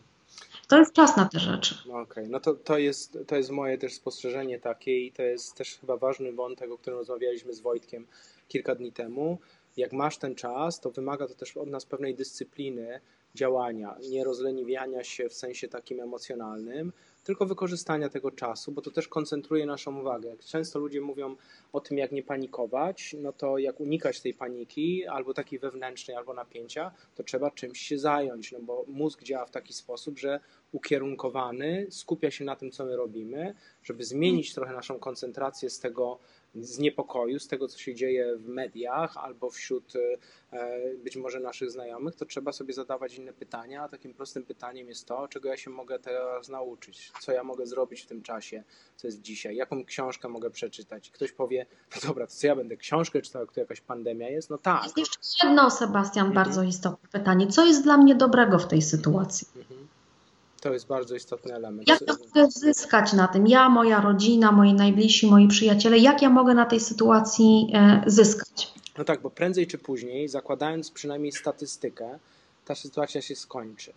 To 0.67 0.79
jest 0.79 0.93
czas 0.93 1.17
na 1.17 1.25
te 1.25 1.39
rzeczy. 1.39 1.75
Okej, 1.89 2.01
okay. 2.01 2.27
no 2.27 2.39
to, 2.39 2.53
to, 2.53 2.77
jest, 2.77 3.17
to 3.27 3.35
jest 3.35 3.49
moje 3.49 3.77
też 3.77 3.93
spostrzeżenie 3.93 4.59
takie 4.59 4.99
i 4.99 5.11
to 5.11 5.23
jest 5.23 5.55
też 5.55 5.77
chyba 5.77 5.97
ważny 5.97 6.33
wątek, 6.33 6.71
o 6.71 6.77
którym 6.77 6.99
rozmawialiśmy 6.99 7.53
z 7.53 7.59
Wojtkiem 7.59 8.07
kilka 8.47 8.75
dni 8.75 8.91
temu. 8.91 9.37
Jak 9.77 9.93
masz 9.93 10.17
ten 10.17 10.35
czas, 10.35 10.79
to 10.79 10.91
wymaga 10.91 11.27
to 11.27 11.35
też 11.35 11.57
od 11.57 11.69
nas 11.69 11.85
pewnej 11.85 12.15
dyscypliny 12.15 13.01
działania, 13.35 13.95
nie 14.09 14.23
rozleniwiania 14.23 15.03
się 15.03 15.29
w 15.29 15.33
sensie 15.33 15.67
takim 15.67 16.01
emocjonalnym, 16.01 16.93
tylko 17.27 17.45
wykorzystania 17.45 18.09
tego 18.09 18.31
czasu, 18.31 18.71
bo 18.71 18.81
to 18.81 18.91
też 18.91 19.07
koncentruje 19.07 19.65
naszą 19.65 19.99
uwagę. 19.99 20.37
Często 20.37 20.79
ludzie 20.79 21.01
mówią 21.01 21.35
o 21.73 21.79
tym, 21.79 21.97
jak 21.97 22.11
nie 22.11 22.23
panikować, 22.23 23.15
no 23.21 23.33
to 23.33 23.57
jak 23.57 23.79
unikać 23.79 24.21
tej 24.21 24.33
paniki, 24.33 25.07
albo 25.07 25.33
takiej 25.33 25.59
wewnętrznej, 25.59 26.17
albo 26.17 26.33
napięcia, 26.33 26.91
to 27.15 27.23
trzeba 27.23 27.51
czymś 27.51 27.81
się 27.81 27.97
zająć, 27.99 28.51
no 28.51 28.59
bo 28.61 28.85
mózg 28.87 29.23
działa 29.23 29.45
w 29.45 29.51
taki 29.51 29.73
sposób, 29.73 30.19
że 30.19 30.39
ukierunkowany 30.71 31.87
skupia 31.89 32.31
się 32.31 32.45
na 32.45 32.55
tym, 32.55 32.71
co 32.71 32.85
my 32.85 32.95
robimy, 32.95 33.53
żeby 33.83 34.03
zmienić 34.03 34.53
trochę 34.53 34.73
naszą 34.73 34.99
koncentrację 34.99 35.69
z 35.69 35.79
tego 35.79 36.19
z 36.61 36.79
niepokoju, 36.79 37.39
z 37.39 37.47
tego, 37.47 37.67
co 37.67 37.79
się 37.79 37.95
dzieje 37.95 38.37
w 38.37 38.47
mediach 38.47 39.17
albo 39.17 39.49
wśród 39.49 39.93
e, 39.95 40.95
być 41.03 41.15
może 41.15 41.39
naszych 41.39 41.71
znajomych, 41.71 42.15
to 42.15 42.25
trzeba 42.25 42.51
sobie 42.51 42.73
zadawać 42.73 43.15
inne 43.15 43.33
pytania. 43.33 43.83
A 43.83 43.89
takim 43.89 44.13
prostym 44.13 44.43
pytaniem 44.43 44.89
jest 44.89 45.05
to, 45.05 45.27
czego 45.27 45.49
ja 45.49 45.57
się 45.57 45.69
mogę 45.69 45.99
teraz 45.99 46.49
nauczyć, 46.49 47.11
co 47.21 47.31
ja 47.31 47.43
mogę 47.43 47.65
zrobić 47.65 48.01
w 48.01 48.05
tym 48.05 48.21
czasie, 48.21 48.63
co 48.95 49.07
jest 49.07 49.21
dzisiaj, 49.21 49.55
jaką 49.55 49.85
książkę 49.85 50.29
mogę 50.29 50.49
przeczytać. 50.49 51.11
Ktoś 51.11 51.31
powie, 51.31 51.65
no 51.95 52.07
dobra, 52.07 52.27
to 52.27 52.33
co 52.33 52.47
ja 52.47 52.55
będę 52.55 52.77
książkę 52.77 53.21
czytał, 53.21 53.41
jak 53.41 53.51
tu 53.51 53.59
jakaś 53.59 53.81
pandemia 53.81 54.29
jest? 54.29 54.49
No 54.49 54.57
tak. 54.57 54.83
Jest 54.83 54.97
jeszcze 54.97 55.19
jedno, 55.43 55.69
Sebastian, 55.71 56.27
mhm. 56.27 56.45
bardzo 56.45 56.63
istotne 56.63 57.09
pytanie. 57.11 57.47
Co 57.47 57.65
jest 57.65 57.83
dla 57.83 57.97
mnie 57.97 58.15
dobrego 58.15 58.59
w 58.59 58.67
tej 58.67 58.81
sytuacji? 58.81 59.47
Mhm. 59.55 59.87
To 60.67 60.73
jest 60.73 60.87
bardzo 60.87 61.15
istotny 61.15 61.53
element. 61.53 61.87
Jak 61.87 62.01
ja 62.07 62.13
mogę 62.13 62.51
zyskać 62.51 63.13
na 63.13 63.27
tym? 63.27 63.47
Ja, 63.47 63.69
moja 63.69 64.01
rodzina, 64.01 64.51
moi 64.51 64.73
najbliżsi, 64.73 65.27
moi 65.27 65.47
przyjaciele, 65.47 65.97
jak 65.97 66.21
ja 66.21 66.29
mogę 66.29 66.53
na 66.53 66.65
tej 66.65 66.79
sytuacji 66.79 67.71
e, 67.73 68.03
zyskać? 68.07 68.73
No 68.97 69.03
tak, 69.03 69.21
bo 69.21 69.29
prędzej 69.29 69.67
czy 69.67 69.77
później, 69.77 70.27
zakładając 70.27 70.91
przynajmniej 70.91 71.31
statystykę, 71.31 72.19
ta 72.65 72.75
sytuacja 72.75 73.21
się 73.21 73.35
skończy. 73.35 73.93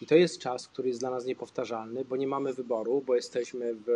I 0.00 0.06
to 0.06 0.14
jest 0.14 0.38
czas, 0.38 0.68
który 0.68 0.88
jest 0.88 1.00
dla 1.00 1.10
nas 1.10 1.24
niepowtarzalny, 1.24 2.04
bo 2.04 2.16
nie 2.16 2.26
mamy 2.26 2.52
wyboru, 2.52 3.02
bo 3.06 3.14
jesteśmy 3.14 3.74
w, 3.74 3.86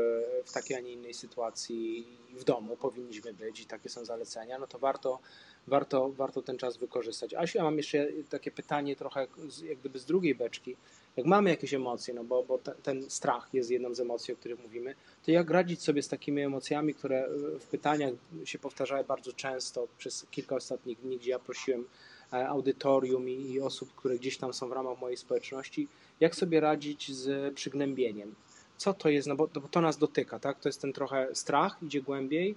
w 0.44 0.52
takiej, 0.52 0.76
a 0.76 0.80
nie 0.80 0.92
innej 0.92 1.14
sytuacji 1.14 2.06
w 2.30 2.44
domu, 2.44 2.76
powinniśmy 2.76 3.34
być 3.34 3.60
i 3.60 3.66
takie 3.66 3.88
są 3.88 4.04
zalecenia, 4.04 4.58
no 4.58 4.66
to 4.66 4.78
warto, 4.78 5.18
warto, 5.66 6.08
warto 6.08 6.42
ten 6.42 6.58
czas 6.58 6.76
wykorzystać. 6.76 7.34
Asiu, 7.34 7.58
ja 7.58 7.64
mam 7.64 7.76
jeszcze 7.76 8.08
takie 8.30 8.50
pytanie 8.50 8.96
trochę 8.96 9.26
jak 9.68 9.78
gdyby 9.78 9.98
z 9.98 10.04
drugiej 10.04 10.34
beczki. 10.34 10.76
Jak 11.16 11.26
mamy 11.26 11.50
jakieś 11.50 11.74
emocje, 11.74 12.14
no 12.14 12.24
bo, 12.24 12.42
bo 12.42 12.58
te, 12.58 12.74
ten 12.82 13.10
strach 13.10 13.48
jest 13.52 13.70
jedną 13.70 13.94
z 13.94 14.00
emocji, 14.00 14.34
o 14.34 14.36
których 14.36 14.62
mówimy, 14.62 14.94
to 15.24 15.30
jak 15.30 15.50
radzić 15.50 15.82
sobie 15.82 16.02
z 16.02 16.08
takimi 16.08 16.42
emocjami, 16.42 16.94
które 16.94 17.28
w 17.60 17.66
pytaniach 17.66 18.12
się 18.44 18.58
powtarzały 18.58 19.04
bardzo 19.04 19.32
często 19.32 19.88
przez 19.98 20.26
kilka 20.30 20.56
ostatnich 20.56 21.00
dni, 21.00 21.18
gdzie 21.18 21.30
ja 21.30 21.38
prosiłem 21.38 21.84
audytorium 22.30 23.28
i, 23.28 23.60
osób, 23.60 23.94
które 23.94 24.18
gdzieś 24.18 24.38
tam 24.38 24.54
są 24.54 24.68
w 24.68 24.72
ramach 24.72 25.00
mojej 25.00 25.16
społeczności, 25.16 25.88
jak 26.20 26.34
sobie 26.34 26.60
radzić 26.60 27.12
z 27.12 27.54
przygnębieniem. 27.54 28.34
Co 28.76 28.94
to 28.94 29.08
jest, 29.08 29.28
no 29.28 29.36
bo, 29.36 29.48
bo 29.54 29.68
to 29.68 29.80
nas 29.80 29.98
dotyka, 29.98 30.38
tak? 30.38 30.60
To 30.60 30.68
jest 30.68 30.80
ten 30.80 30.92
trochę 30.92 31.28
strach, 31.32 31.76
idzie 31.82 32.02
głębiej, 32.02 32.54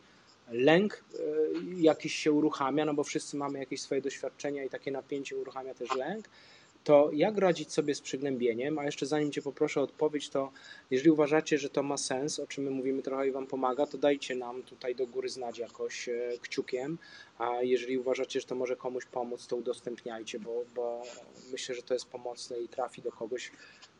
lęk 0.51 1.03
e, 1.13 1.17
jakiś 1.77 2.15
się 2.15 2.31
uruchamia, 2.31 2.85
no 2.85 2.93
bo 2.93 3.03
wszyscy 3.03 3.37
mamy 3.37 3.59
jakieś 3.59 3.81
swoje 3.81 4.01
doświadczenia 4.01 4.63
i 4.63 4.69
takie 4.69 4.91
napięcie 4.91 5.37
uruchamia 5.37 5.73
też 5.73 5.95
lęk, 5.95 6.29
to 6.83 7.09
jak 7.13 7.37
radzić 7.37 7.73
sobie 7.73 7.95
z 7.95 8.01
przygnębieniem? 8.01 8.79
A 8.79 8.85
jeszcze 8.85 9.05
zanim 9.05 9.31
Cię 9.31 9.41
poproszę 9.41 9.79
o 9.79 9.83
odpowiedź, 9.83 10.29
to 10.29 10.51
jeżeli 10.91 11.09
uważacie, 11.11 11.57
że 11.57 11.69
to 11.69 11.83
ma 11.83 11.97
sens, 11.97 12.39
o 12.39 12.47
czym 12.47 12.63
my 12.63 12.71
mówimy 12.71 13.01
trochę 13.01 13.27
i 13.27 13.31
Wam 13.31 13.47
pomaga, 13.47 13.85
to 13.85 13.97
dajcie 13.97 14.35
nam 14.35 14.63
tutaj 14.63 14.95
do 14.95 15.07
góry 15.07 15.29
znać 15.29 15.57
jakoś 15.57 16.09
e, 16.09 16.31
kciukiem, 16.41 16.97
a 17.37 17.61
jeżeli 17.61 17.97
uważacie, 17.97 18.39
że 18.39 18.47
to 18.47 18.55
może 18.55 18.75
komuś 18.75 19.05
pomóc, 19.05 19.47
to 19.47 19.55
udostępniajcie, 19.55 20.39
bo, 20.39 20.63
bo 20.75 21.01
myślę, 21.51 21.75
że 21.75 21.81
to 21.81 21.93
jest 21.93 22.05
pomocne 22.05 22.59
i 22.59 22.67
trafi 22.67 23.01
do 23.01 23.11
kogoś. 23.11 23.51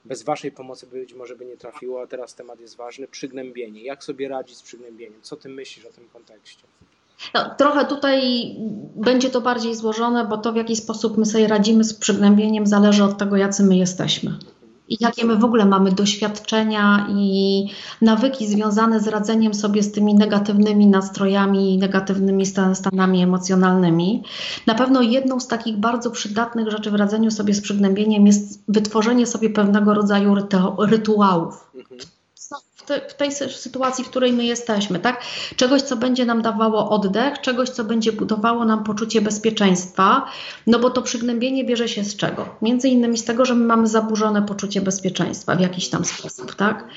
Bez 0.05 0.23
Waszej 0.23 0.51
pomocy 0.51 0.87
być 0.87 1.13
może 1.13 1.35
by 1.35 1.45
nie 1.45 1.57
trafiło, 1.57 2.01
a 2.01 2.07
teraz 2.07 2.35
temat 2.35 2.59
jest 2.59 2.75
ważny. 2.75 3.07
Przygnębienie. 3.07 3.83
Jak 3.83 4.03
sobie 4.03 4.27
radzić 4.27 4.57
z 4.57 4.63
przygnębieniem? 4.63 5.21
Co 5.21 5.35
Ty 5.35 5.49
myślisz 5.49 5.85
o 5.85 5.91
tym 5.91 6.09
kontekście? 6.09 6.63
No, 7.33 7.55
trochę 7.57 7.85
tutaj 7.85 8.21
będzie 8.95 9.29
to 9.29 9.41
bardziej 9.41 9.75
złożone, 9.75 10.25
bo 10.25 10.37
to 10.37 10.53
w 10.53 10.55
jaki 10.55 10.75
sposób 10.75 11.17
my 11.17 11.25
sobie 11.25 11.47
radzimy 11.47 11.83
z 11.83 11.93
przygnębieniem 11.93 12.67
zależy 12.67 13.03
od 13.03 13.17
tego, 13.17 13.37
jacy 13.37 13.63
my 13.63 13.75
jesteśmy. 13.75 14.37
I 14.89 14.97
jakie 14.99 15.25
my 15.25 15.35
w 15.35 15.43
ogóle 15.43 15.65
mamy 15.65 15.91
doświadczenia 15.91 17.07
i 17.09 17.65
nawyki 18.01 18.47
związane 18.47 18.99
z 18.99 19.07
radzeniem 19.07 19.53
sobie 19.53 19.83
z 19.83 19.91
tymi 19.91 20.15
negatywnymi 20.15 20.87
nastrojami 20.87 21.77
negatywnymi 21.77 22.45
stanami 22.73 23.23
emocjonalnymi. 23.23 24.23
Na 24.67 24.75
pewno 24.75 25.01
jedną 25.01 25.39
z 25.39 25.47
takich 25.47 25.77
bardzo 25.77 26.11
przydatnych 26.11 26.71
rzeczy 26.71 26.91
w 26.91 26.95
radzeniu 26.95 27.31
sobie 27.31 27.53
z 27.53 27.61
przygnębieniem 27.61 28.27
jest 28.27 28.63
wytworzenie 28.67 29.27
sobie 29.27 29.49
pewnego 29.49 29.93
rodzaju 29.93 30.35
rytuałów. 30.77 31.71
Mhm 31.75 32.01
w, 32.75 32.83
te, 32.83 33.09
w, 33.09 33.13
tej 33.13 33.31
sytuacji, 33.31 34.03
w 34.03 34.09
której 34.09 34.33
my 34.33 34.45
jesteśmy, 34.45 34.99
tak? 34.99 35.21
Czegoś, 35.55 35.81
co 35.81 35.95
będzie 35.95 36.25
nam 36.25 36.41
dawało 36.41 36.89
oddech, 36.89 37.41
czegoś, 37.41 37.69
co 37.69 37.83
będzie 37.83 38.11
budowało 38.11 38.65
nam 38.65 38.83
poczucie 38.83 39.21
bezpieczeństwa, 39.21 40.25
no 40.67 40.79
bo 40.79 40.89
to 40.89 41.01
przygnębienie 41.01 41.63
bierze 41.63 41.87
się 41.87 42.03
z 42.03 42.15
czego? 42.15 42.45
Między 42.61 42.89
innymi 42.89 43.17
z 43.17 43.25
tego, 43.25 43.45
że 43.45 43.55
my 43.55 43.65
mamy 43.65 43.87
zaburzone 43.87 44.41
poczucie 44.41 44.81
bezpieczeństwa 44.81 45.55
w 45.55 45.59
jakiś 45.59 45.89
tam 45.89 46.05
sposób, 46.05 46.55
tak? 46.55 46.87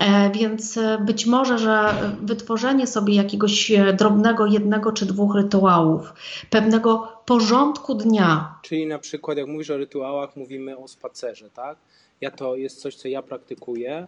E, 0.00 0.30
więc 0.30 0.76
e, 0.76 0.98
być 0.98 1.26
może, 1.26 1.58
że 1.58 1.94
wytworzenie 2.22 2.86
sobie 2.86 3.14
jakiegoś 3.14 3.70
e, 3.70 3.92
drobnego 3.92 4.46
jednego 4.46 4.92
czy 4.92 5.06
dwóch 5.06 5.34
rytuałów, 5.34 6.12
pewnego 6.50 7.08
porządku 7.26 7.94
dnia. 7.94 8.54
Czyli 8.62 8.86
na 8.86 8.98
przykład, 8.98 9.38
jak 9.38 9.46
mówisz 9.46 9.70
o 9.70 9.76
rytuałach, 9.76 10.36
mówimy 10.36 10.78
o 10.78 10.88
spacerze, 10.88 11.50
tak? 11.50 11.78
Ja 12.20 12.30
to 12.30 12.56
jest 12.56 12.80
coś, 12.80 12.96
co 12.96 13.08
ja 13.08 13.22
praktykuję 13.22 14.06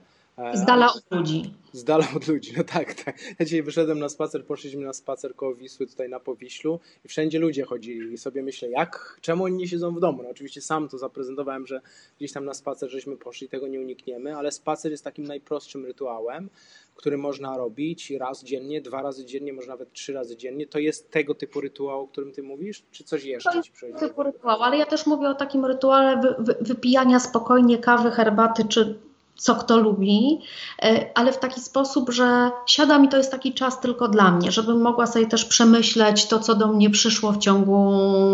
z 0.55 0.65
dala 0.65 0.93
od 0.93 1.05
ludzi. 1.11 1.55
Z 1.73 1.85
dala 1.85 2.07
od 2.17 2.29
ludzi, 2.29 2.53
no 2.57 2.65
tak, 2.65 2.95
tak. 2.95 3.19
Ja 3.39 3.45
dzisiaj 3.45 3.63
wyszedłem 3.63 3.99
na 3.99 4.09
spacer, 4.09 4.45
poszliśmy 4.47 4.85
na 4.85 4.93
spacer 4.93 5.35
koło 5.37 5.55
Wisły 5.55 5.87
tutaj 5.87 6.09
na 6.09 6.21
Powiślu 6.21 6.81
i 7.05 7.09
wszędzie 7.09 7.39
ludzie 7.39 7.65
chodzili 7.65 8.13
i 8.13 8.19
sobie 8.19 8.43
myślę, 8.43 8.71
jak, 8.71 9.19
czemu 9.21 9.45
oni 9.45 9.57
nie 9.57 9.69
siedzą 9.69 9.95
w 9.95 10.01
domu? 10.01 10.23
No 10.23 10.29
oczywiście 10.29 10.61
sam 10.61 10.89
to 10.89 10.99
zaprezentowałem, 10.99 11.67
że 11.67 11.81
gdzieś 12.19 12.33
tam 12.33 12.45
na 12.45 12.55
spacer 12.55 12.91
żeśmy 12.91 13.17
poszli, 13.17 13.49
tego 13.49 13.69
nie 13.69 13.81
unikniemy, 13.81 14.37
ale 14.37 14.53
spacer 14.53 14.91
jest 14.91 15.05
takim 15.05 15.25
najprostszym 15.25 15.87
rytuałem, 15.87 16.51
który 16.95 17.19
można 17.19 17.57
robić 17.57 18.11
raz 18.11 18.45
dziennie, 18.45 18.81
dwa 18.81 19.03
razy 19.03 19.25
dziennie, 19.25 19.53
może 19.53 19.69
nawet 19.69 19.93
trzy 19.93 20.13
razy 20.13 20.37
dziennie. 20.37 20.67
To 20.67 20.79
jest 20.79 21.11
tego 21.11 21.35
typu 21.35 21.61
rytuał, 21.61 22.01
o 22.01 22.09
którym 22.09 22.33
ty 22.33 22.43
mówisz, 22.43 22.83
czy 22.91 23.05
coś 23.05 23.25
jeszcze 23.25 23.53
to 23.53 23.63
ci 23.63 23.73
przychodzi? 23.73 23.99
typu 23.99 24.23
rytuał, 24.23 24.63
ale 24.63 24.79
ja 24.79 24.87
też 24.87 25.07
mówię 25.07 25.29
o 25.29 25.35
takim 25.35 25.65
rytuale 25.65 26.21
wy, 26.21 26.35
wy, 26.39 26.57
wypijania 26.61 27.21
spokojnie 27.21 27.79
kawy, 27.79 28.11
herbaty 28.11 28.65
czy 28.69 28.99
co 29.37 29.55
kto 29.55 29.77
lubi, 29.77 30.41
e, 30.83 31.11
ale 31.15 31.33
w 31.33 31.39
taki 31.39 31.61
sposób, 31.61 32.11
że 32.11 32.51
siadam 32.67 33.05
i 33.05 33.09
to 33.09 33.17
jest 33.17 33.31
taki 33.31 33.53
czas 33.53 33.81
tylko 33.81 34.09
dla 34.09 34.31
mnie, 34.31 34.53
żebym 34.53 34.81
mogła 34.81 35.07
sobie 35.07 35.27
też 35.27 35.45
przemyśleć 35.45 36.27
to, 36.27 36.39
co 36.39 36.55
do 36.55 36.69
mnie 36.69 36.91
przyszło 36.91 37.33
w 37.33 37.39
ciągu 37.39 37.93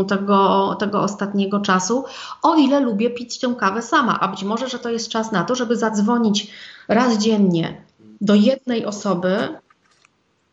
tego, 0.09 0.77
tego 0.79 1.03
ostatniego 1.03 1.61
czasu, 1.61 2.05
o 2.43 2.55
ile 2.55 2.81
lubię 2.81 3.11
pić 3.11 3.39
tę 3.39 3.55
kawę 3.59 3.83
sama, 3.83 4.21
a 4.21 4.29
być 4.29 4.45
może, 4.45 4.69
że 4.69 4.79
to 4.79 4.91
jest 4.91 5.09
czas 5.09 5.33
na 5.33 5.45
to, 5.45 5.55
żeby 5.55 5.77
zadzwonić 5.77 6.51
raz 6.89 7.19
dziennie 7.19 7.83
do 8.21 8.35
jednej 8.35 8.87
osoby, 8.87 9.49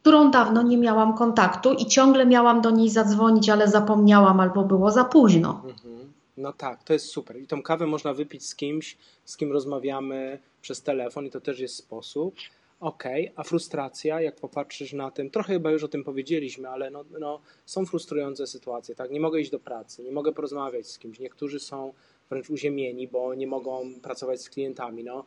którą 0.02 0.32
dawno 0.32 0.62
nie 0.62 0.78
miałam 0.78 1.14
kontaktu 1.18 1.74
i 1.74 1.86
ciągle 1.86 2.26
miałam 2.26 2.62
do 2.62 2.72
niej 2.72 2.90
zadzwonić, 2.90 3.50
ale 3.50 3.68
zapomniałam 3.68 4.40
albo 4.40 4.64
było 4.64 4.92
za 4.92 5.04
późno. 5.04 5.62
Mhm. 5.66 5.97
No 6.38 6.54
tak, 6.54 6.84
to 6.84 6.94
jest 6.94 7.06
super. 7.06 7.42
I 7.42 7.48
tą 7.48 7.62
kawę 7.62 7.88
można 7.88 8.14
wypić 8.14 8.46
z 8.46 8.56
kimś, 8.56 8.98
z 9.26 9.38
kim 9.38 9.52
rozmawiamy 9.52 10.40
przez 10.62 10.82
telefon 10.82 11.26
i 11.26 11.32
to 11.32 11.42
też 11.42 11.60
jest 11.60 11.76
sposób. 11.76 12.36
Okej, 12.80 13.30
okay, 13.30 13.34
a 13.36 13.44
frustracja, 13.44 14.22
jak 14.22 14.36
popatrzysz 14.36 14.94
na 14.94 15.12
tym, 15.12 15.30
trochę 15.30 15.54
chyba 15.54 15.72
już 15.72 15.84
o 15.84 15.88
tym 15.88 16.04
powiedzieliśmy, 16.04 16.70
ale 16.70 16.90
no, 16.92 17.06
no, 17.20 17.40
są 17.66 17.86
frustrujące 17.86 18.48
sytuacje, 18.48 18.96
tak? 18.96 19.12
Nie 19.12 19.20
mogę 19.20 19.40
iść 19.40 19.52
do 19.52 19.60
pracy, 19.60 20.04
nie 20.04 20.12
mogę 20.12 20.32
porozmawiać 20.32 20.88
z 20.88 21.00
kimś. 21.00 21.20
Niektórzy 21.20 21.60
są 21.60 21.94
wręcz 22.30 22.50
uziemieni, 22.50 23.08
bo 23.08 23.34
nie 23.34 23.48
mogą 23.48 23.94
pracować 24.02 24.42
z 24.42 24.50
klientami. 24.50 25.04
No. 25.04 25.24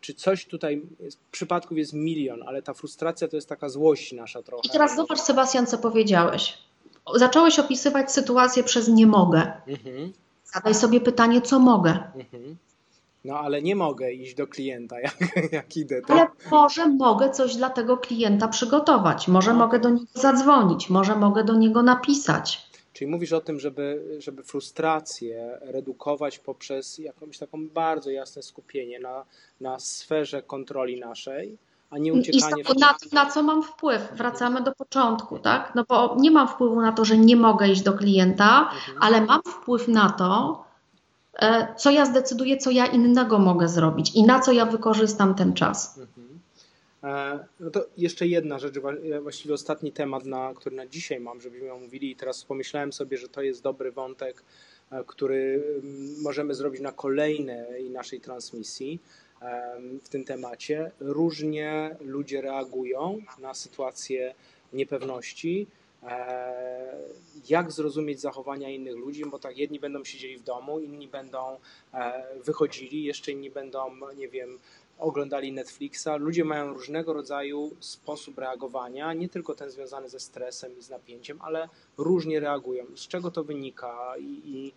Czy 0.00 0.14
coś 0.14 0.46
tutaj, 0.46 0.82
przypadków 1.30 1.78
jest 1.78 1.92
milion, 1.92 2.42
ale 2.46 2.62
ta 2.62 2.74
frustracja 2.74 3.28
to 3.28 3.36
jest 3.36 3.48
taka 3.48 3.68
złość 3.68 4.12
nasza 4.12 4.42
trochę. 4.42 4.62
I 4.68 4.70
teraz 4.70 4.96
zobacz, 4.96 5.20
Sebastian, 5.20 5.66
co 5.66 5.78
powiedziałeś. 5.78 6.58
Zacząłeś 7.14 7.58
opisywać 7.58 8.12
sytuację 8.12 8.64
przez 8.64 8.88
nie 8.88 9.06
mogę. 9.06 9.52
Mhm. 9.66 10.12
Zadaj 10.52 10.74
sobie 10.74 11.00
pytanie, 11.00 11.42
co 11.42 11.58
mogę. 11.58 11.90
Mhm. 12.14 12.56
No 13.24 13.38
ale 13.38 13.62
nie 13.62 13.76
mogę 13.76 14.12
iść 14.12 14.34
do 14.34 14.46
klienta, 14.46 15.00
jak, 15.06 15.16
jak 15.52 15.76
idę. 15.76 16.02
To... 16.02 16.12
Ale 16.12 16.26
może 16.50 16.88
mogę 16.88 17.30
coś 17.30 17.56
dla 17.56 17.70
tego 17.70 17.96
klienta 17.96 18.48
przygotować, 18.48 19.28
może 19.28 19.52
no. 19.52 19.58
mogę 19.58 19.78
do 19.78 19.90
niego 19.90 20.06
zadzwonić, 20.14 20.90
może 20.90 21.16
mogę 21.16 21.44
do 21.44 21.54
niego 21.54 21.82
napisać. 21.82 22.68
Czyli 22.92 23.10
mówisz 23.10 23.32
o 23.32 23.40
tym, 23.40 23.60
żeby, 23.60 24.16
żeby 24.18 24.42
frustrację 24.42 25.58
redukować 25.60 26.38
poprzez 26.38 26.98
jakąś 26.98 27.38
taką 27.38 27.68
bardzo 27.68 28.10
jasne 28.10 28.42
skupienie 28.42 29.00
na, 29.00 29.24
na 29.60 29.80
sferze 29.80 30.42
kontroli 30.42 31.00
naszej, 31.00 31.58
a 31.90 31.98
nie 31.98 32.12
uciekanie. 32.12 32.62
I 32.62 32.78
na, 32.78 32.94
na 33.12 33.30
co 33.30 33.42
mam 33.42 33.62
wpływ? 33.62 34.08
Wracamy 34.12 34.62
do 34.62 34.72
początku, 34.74 35.38
tak? 35.38 35.72
No 35.74 35.84
bo 35.88 36.16
nie 36.18 36.30
mam 36.30 36.48
wpływu 36.48 36.80
na 36.80 36.92
to, 36.92 37.04
że 37.04 37.18
nie 37.18 37.36
mogę 37.36 37.68
iść 37.68 37.82
do 37.82 37.92
klienta, 37.92 38.60
mhm. 38.60 38.98
ale 39.00 39.20
mam 39.20 39.40
wpływ 39.42 39.88
na 39.88 40.10
to, 40.10 40.64
e, 41.38 41.74
co 41.76 41.90
ja 41.90 42.06
zdecyduję, 42.06 42.56
co 42.56 42.70
ja 42.70 42.86
innego 42.86 43.38
mogę 43.38 43.68
zrobić 43.68 44.14
i 44.14 44.22
na 44.22 44.40
co 44.40 44.52
ja 44.52 44.66
wykorzystam 44.66 45.34
ten 45.34 45.52
czas. 45.54 45.98
Mhm. 45.98 46.38
E, 47.04 47.44
no 47.60 47.70
to 47.70 47.86
jeszcze 47.96 48.26
jedna 48.26 48.58
rzecz, 48.58 48.74
właściwie 49.22 49.54
ostatni 49.54 49.92
temat, 49.92 50.24
na, 50.24 50.54
który 50.54 50.76
na 50.76 50.86
dzisiaj 50.86 51.20
mam, 51.20 51.40
żebyśmy 51.40 51.72
omówili 51.72 52.10
i 52.10 52.16
teraz 52.16 52.44
pomyślałem 52.44 52.92
sobie, 52.92 53.16
że 53.18 53.28
to 53.28 53.42
jest 53.42 53.62
dobry 53.62 53.92
wątek, 53.92 54.42
e, 54.90 55.04
który 55.06 55.64
mm, 55.82 56.22
możemy 56.22 56.54
zrobić 56.54 56.80
na 56.80 56.92
kolejnej 56.92 57.90
naszej 57.90 58.20
transmisji 58.20 59.00
w 60.02 60.08
tym 60.08 60.24
temacie. 60.24 60.90
Różnie 61.00 61.96
ludzie 62.00 62.40
reagują 62.40 63.18
na 63.38 63.54
sytuację 63.54 64.34
niepewności. 64.72 65.66
E, 66.02 66.98
jak 67.48 67.72
zrozumieć 67.72 68.20
zachowania 68.20 68.70
innych 68.70 68.96
ludzi, 68.96 69.24
bo 69.24 69.38
tak 69.38 69.58
jedni 69.58 69.80
będą 69.80 70.04
siedzieli 70.04 70.38
w 70.38 70.42
domu, 70.42 70.80
inni 70.80 71.08
będą 71.08 71.58
wychodzili, 72.44 73.04
jeszcze 73.04 73.32
inni 73.32 73.50
będą, 73.50 73.90
nie 74.16 74.28
wiem, 74.28 74.58
oglądali 74.98 75.52
Netflixa. 75.52 76.08
Ludzie 76.18 76.44
mają 76.44 76.72
różnego 76.72 77.12
rodzaju 77.12 77.70
sposób 77.80 78.38
reagowania, 78.38 79.12
nie 79.12 79.28
tylko 79.28 79.54
ten 79.54 79.70
związany 79.70 80.08
ze 80.08 80.20
stresem 80.20 80.78
i 80.78 80.82
z 80.82 80.90
napięciem, 80.90 81.42
ale 81.42 81.68
różnie 81.96 82.40
reagują. 82.40 82.84
Z 82.96 83.08
czego 83.08 83.30
to 83.30 83.44
wynika 83.44 84.14
i, 84.18 84.40
i 84.44 84.72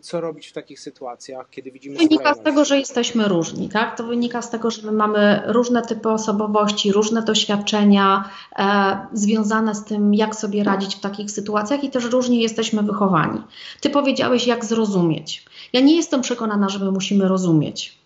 co 0.00 0.20
robić 0.20 0.46
w 0.46 0.52
takich 0.52 0.80
sytuacjach, 0.80 1.50
kiedy 1.50 1.70
widzimy 1.70 1.96
Wynika 1.96 2.14
skrajność? 2.14 2.40
z 2.40 2.44
tego, 2.44 2.64
że 2.64 2.78
jesteśmy 2.78 3.28
różni, 3.28 3.68
tak? 3.68 3.96
To 3.96 4.04
wynika 4.04 4.42
z 4.42 4.50
tego, 4.50 4.70
że 4.70 4.82
my 4.82 4.92
mamy 4.92 5.42
różne 5.46 5.82
typy 5.82 6.10
osobowości, 6.10 6.92
różne 6.92 7.22
doświadczenia 7.22 8.30
e, 8.58 9.06
związane 9.12 9.74
z 9.74 9.84
tym, 9.84 10.14
jak 10.14 10.36
sobie 10.36 10.64
radzić 10.64 10.94
w 10.96 11.00
takich 11.00 11.30
sytuacjach 11.30 11.84
i 11.84 11.90
też 11.90 12.04
różnie 12.04 12.42
jesteśmy 12.42 12.82
wychowani. 12.82 13.40
Ty 13.80 13.90
powiedziałeś, 13.90 14.46
jak 14.46 14.64
zrozumieć. 14.64 15.44
Ja 15.72 15.80
nie 15.80 15.96
jestem 15.96 16.20
przekonana, 16.20 16.68
że 16.68 16.78
my 16.78 16.90
musimy 16.90 17.28
rozumieć 17.28 18.01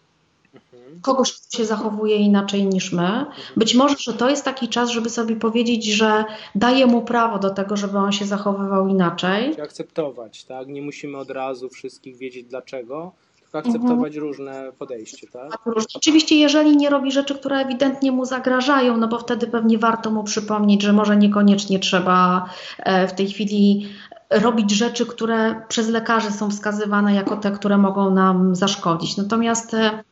kogoś, 1.02 1.32
kto 1.32 1.56
się 1.56 1.64
zachowuje 1.64 2.16
inaczej 2.16 2.66
niż 2.66 2.92
my. 2.92 3.26
Być 3.56 3.74
może, 3.74 3.96
że 3.98 4.12
to 4.12 4.30
jest 4.30 4.44
taki 4.44 4.68
czas, 4.68 4.90
żeby 4.90 5.10
sobie 5.10 5.36
powiedzieć, 5.36 5.84
że 5.84 6.24
daje 6.54 6.86
mu 6.86 7.02
prawo 7.02 7.38
do 7.38 7.50
tego, 7.50 7.76
żeby 7.76 7.98
on 7.98 8.12
się 8.12 8.24
zachowywał 8.24 8.88
inaczej. 8.88 9.60
Akceptować, 9.62 10.44
tak? 10.44 10.68
Nie 10.68 10.82
musimy 10.82 11.18
od 11.18 11.30
razu 11.30 11.68
wszystkich 11.68 12.16
wiedzieć 12.16 12.46
dlaczego, 12.46 13.12
tylko 13.40 13.58
akceptować 13.58 14.16
mhm. 14.16 14.24
różne 14.24 14.72
podejście, 14.78 15.26
tak? 15.26 15.50
tak 15.50 15.60
Oczywiście, 15.94 16.36
jeżeli 16.36 16.76
nie 16.76 16.90
robi 16.90 17.12
rzeczy, 17.12 17.34
które 17.34 17.56
ewidentnie 17.56 18.12
mu 18.12 18.24
zagrażają, 18.24 18.96
no 18.96 19.08
bo 19.08 19.18
wtedy 19.18 19.46
pewnie 19.46 19.78
warto 19.78 20.10
mu 20.10 20.24
przypomnieć, 20.24 20.82
że 20.82 20.92
może 20.92 21.16
niekoniecznie 21.16 21.78
trzeba 21.78 22.48
e, 22.78 23.08
w 23.08 23.12
tej 23.12 23.28
chwili 23.28 23.88
robić 24.30 24.70
rzeczy, 24.70 25.06
które 25.06 25.62
przez 25.68 25.88
lekarzy 25.88 26.30
są 26.30 26.50
wskazywane 26.50 27.14
jako 27.14 27.36
te, 27.36 27.50
które 27.50 27.78
mogą 27.78 28.10
nam 28.10 28.54
zaszkodzić. 28.54 29.16
Natomiast 29.16 29.74
e, 29.74 30.04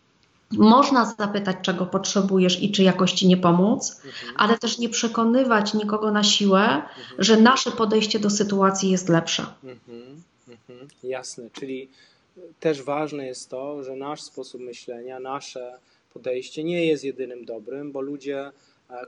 można 0.58 1.14
zapytać, 1.18 1.56
czego 1.62 1.87
potrzebujesz 1.87 2.62
i 2.62 2.73
czy 2.73 2.82
jakoś 2.82 3.12
ci 3.12 3.28
nie 3.28 3.37
pomóc, 3.37 4.00
mhm. 4.04 4.34
ale 4.37 4.58
też 4.58 4.78
nie 4.78 4.88
przekonywać 4.88 5.75
nikogo 5.75 6.11
na 6.11 6.23
siłę, 6.23 6.64
mhm. 6.64 6.94
że 7.18 7.37
nasze 7.37 7.70
podejście 7.70 8.18
do 8.18 8.30
sytuacji 8.30 8.90
jest 8.90 9.08
lepsze. 9.08 9.46
Mhm. 9.64 10.23
Jasne, 11.02 11.50
czyli 11.52 11.88
też 12.61 12.82
ważne 12.82 13.26
jest 13.26 13.50
to, 13.50 13.82
że 13.82 13.96
nasz 13.96 14.23
sposób 14.23 14.61
myślenia, 14.61 15.20
nasze 15.20 15.78
podejście 16.14 16.64
nie 16.64 16.87
jest 16.87 17.04
jedynym 17.04 17.44
dobrym, 17.44 17.92
bo 17.92 18.00
ludzie 18.00 18.50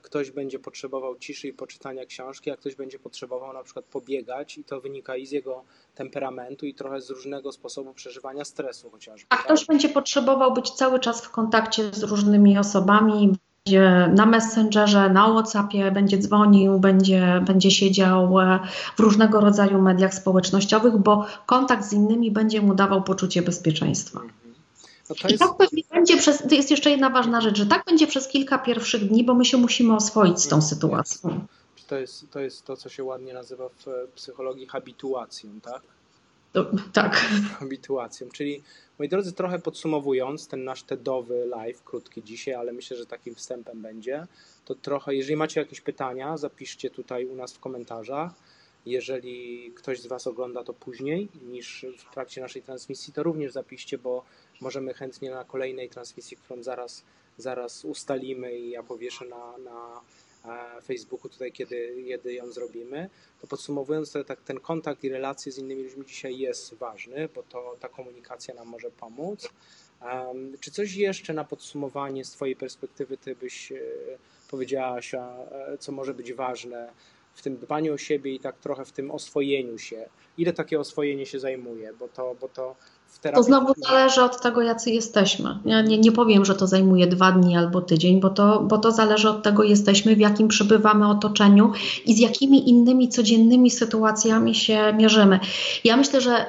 ktoś 0.03 0.31
będzie 0.31 0.59
potrzebował 0.59 1.19
ciszy 1.19 1.49
i 1.49 1.53
poczytania 1.53 2.07
książki, 2.07 2.51
a 2.51 2.57
ktoś 2.57 2.75
będzie 2.75 2.99
potrzebował 2.99 3.53
na 3.53 3.63
przykład 3.63 3.85
pobiegać 3.85 4.59
i 4.59 4.65
to 4.65 4.81
wynika 4.81 5.17
i 5.17 5.27
z 5.27 5.31
jego 5.31 5.65
temperamentu 5.95 6.67
i 6.67 6.75
trochę 6.75 7.01
z 7.01 7.11
różnego 7.11 7.53
sposobu 7.53 7.95
przeżywania 7.95 8.45
stresu 8.45 8.91
chociażby. 8.91 9.27
A 9.29 9.37
ktoś 9.37 9.61
tak? 9.61 9.69
będzie 9.69 9.89
potrzebował 9.89 10.53
być 10.55 10.71
cały 10.71 11.01
czas 11.01 11.25
w 11.25 11.31
kontakcie 11.31 11.91
z 11.93 12.03
różnymi 12.03 12.59
osobami, 12.59 13.33
będzie 13.67 14.11
na 14.15 14.27
Messengerze, 14.27 15.11
na 15.11 15.33
Whatsappie, 15.33 15.91
będzie 15.91 16.19
dzwonił, 16.19 16.79
będzie, 16.79 17.43
będzie 17.47 17.71
siedział 17.71 18.41
e, 18.41 18.59
w 18.97 19.01
różnego 19.01 19.41
rodzaju 19.41 19.83
mediach 19.83 20.15
społecznościowych, 20.15 20.97
bo 20.97 21.27
kontakt 21.47 21.85
z 21.85 21.93
innymi 21.93 22.31
będzie 22.31 22.63
mu 22.63 22.75
dawał 22.75 23.03
poczucie 23.03 23.43
bezpieczeństwa. 23.43 24.21
No 25.11 25.17
I 25.29 25.33
jest... 25.33 25.43
tak 25.43 25.57
pewnie 25.57 25.83
będzie 25.91 26.17
przez, 26.17 26.39
to 26.49 26.55
jest 26.55 26.71
jeszcze 26.71 26.91
jedna 26.91 27.11
ważna 27.11 27.41
rzecz, 27.41 27.57
że 27.57 27.67
tak 27.67 27.85
będzie 27.85 28.07
przez 28.07 28.29
kilka 28.29 28.59
pierwszych 28.59 29.09
dni, 29.09 29.25
bo 29.25 29.35
my 29.35 29.45
się 29.45 29.57
musimy 29.57 29.97
oswoić 29.97 30.41
z 30.41 30.49
tą 30.49 30.63
sytuacją. 30.63 31.47
To 31.87 31.97
jest, 31.97 32.31
to 32.31 32.41
jest 32.41 32.65
to, 32.65 32.77
co 32.77 32.89
się 32.89 33.05
ładnie 33.05 33.35
nazywa 33.35 33.69
w 33.69 33.87
psychologii 34.15 34.67
habituacją, 34.67 35.61
tak? 35.61 35.83
To, 36.53 36.67
tak. 36.93 37.17
Habituacją, 37.59 38.29
czyli 38.33 38.63
moi 38.99 39.09
drodzy, 39.09 39.33
trochę 39.33 39.59
podsumowując 39.59 40.49
ten 40.49 40.65
nasz 40.65 40.83
TEDowy 40.83 41.47
live, 41.47 41.85
krótki 41.85 42.23
dzisiaj, 42.23 42.55
ale 42.55 42.73
myślę, 42.73 42.97
że 42.97 43.07
takim 43.07 43.35
wstępem 43.35 43.83
będzie, 43.83 44.27
to 44.65 44.75
trochę, 44.75 45.15
jeżeli 45.15 45.37
macie 45.37 45.61
jakieś 45.61 45.81
pytania, 45.81 46.37
zapiszcie 46.37 46.91
tutaj 46.91 47.27
u 47.27 47.37
nas 47.37 47.53
w 47.53 47.61
komentarzach. 47.61 48.33
Jeżeli 48.87 49.73
ktoś 49.75 50.01
z 50.01 50.07
Was 50.07 50.27
ogląda 50.27 50.65
to 50.65 50.75
później 50.75 51.29
niż 51.43 51.87
w 51.99 52.15
trakcie 52.15 52.41
naszej 52.41 52.63
transmisji, 52.63 53.13
to 53.13 53.23
również 53.23 53.53
zapiszcie, 53.53 53.99
bo 53.99 54.25
możemy 54.61 54.95
chętnie 54.95 55.31
na 55.31 55.45
kolejnej 55.45 55.89
transmisji, 55.89 56.37
którą 56.37 56.63
zaraz, 56.63 57.05
zaraz 57.39 57.85
ustalimy 57.85 58.59
i 58.59 58.71
ja 58.71 58.83
powieszę 58.83 59.25
na, 59.25 59.59
na 59.59 60.01
e, 60.79 60.83
Facebooku 60.83 61.29
tutaj, 61.29 61.53
kiedy, 61.53 62.05
kiedy 62.07 62.35
ją 62.35 62.53
zrobimy, 62.53 63.11
to 63.41 63.47
podsumowując, 63.47 64.13
to 64.13 64.25
tak 64.25 64.43
ten 64.43 64.61
kontakt 64.61 65.05
i 65.05 65.09
relacje 65.09 65.53
z 65.53 65.59
innymi 65.59 65.83
ludźmi 65.83 66.07
dzisiaj 66.07 66.39
jest 66.39 66.75
ważny, 66.75 67.29
bo 67.35 67.43
to 67.43 67.77
ta 67.81 67.89
komunikacja 67.89 68.55
nam 68.55 68.69
może 68.69 68.91
pomóc. 68.91 69.49
Um, 70.03 70.59
czy 70.61 70.71
coś 70.71 70.95
jeszcze 70.95 71.33
na 71.33 71.45
podsumowanie 71.45 72.25
z 72.25 72.31
Twojej 72.31 72.57
perspektywy 72.57 73.17
Ty 73.17 73.37
byś 73.37 73.73
e, 73.73 73.79
powiedziała, 74.51 74.99
e, 74.99 75.79
co 75.79 75.93
może 75.93 76.15
być 76.15 76.33
ważne 76.33 76.93
w 77.37 77.43
tym 77.43 77.57
dbaniu 77.57 77.95
o 77.95 77.99
siebie 77.99 78.35
i 78.35 78.41
tak 78.41 78.59
trochę 78.59 78.85
w 78.85 78.93
tym 78.93 79.11
oswojeniu 79.11 79.79
się? 79.79 80.09
Ile 80.39 80.53
takie 80.53 80.81
oswojenie 80.81 81.27
się 81.27 81.41
zajmuje? 81.41 81.93
Bo 81.99 82.09
to, 82.09 82.37
bo 82.41 82.49
to 82.49 82.77
to 83.35 83.43
znowu 83.43 83.73
zależy 83.77 84.23
od 84.23 84.41
tego, 84.41 84.63
jacy 84.63 84.91
jesteśmy. 84.91 85.59
Ja 85.65 85.83
nie, 85.83 85.99
nie 85.99 86.13
powiem, 86.13 86.45
że 86.45 86.55
to 86.55 86.67
zajmuje 86.67 87.07
dwa 87.07 87.33
dni 87.33 87.57
albo 87.57 87.81
tydzień, 87.81 88.21
bo 88.21 88.31
to, 88.31 88.61
bo 88.61 88.79
to 88.79 88.93
zależy 88.93 89.29
od 89.29 89.43
tego, 89.43 89.63
jesteśmy, 89.63 90.17
w 90.17 90.19
jakim 90.19 90.49
przebywamy 90.49 91.09
otoczeniu 91.09 91.73
i 92.07 92.15
z 92.15 92.19
jakimi 92.19 92.69
innymi 92.69 93.09
codziennymi 93.09 93.71
sytuacjami 93.71 94.55
się 94.55 94.93
mierzymy. 94.97 95.41
Ja 95.85 95.97
myślę, 95.97 96.21
że 96.21 96.47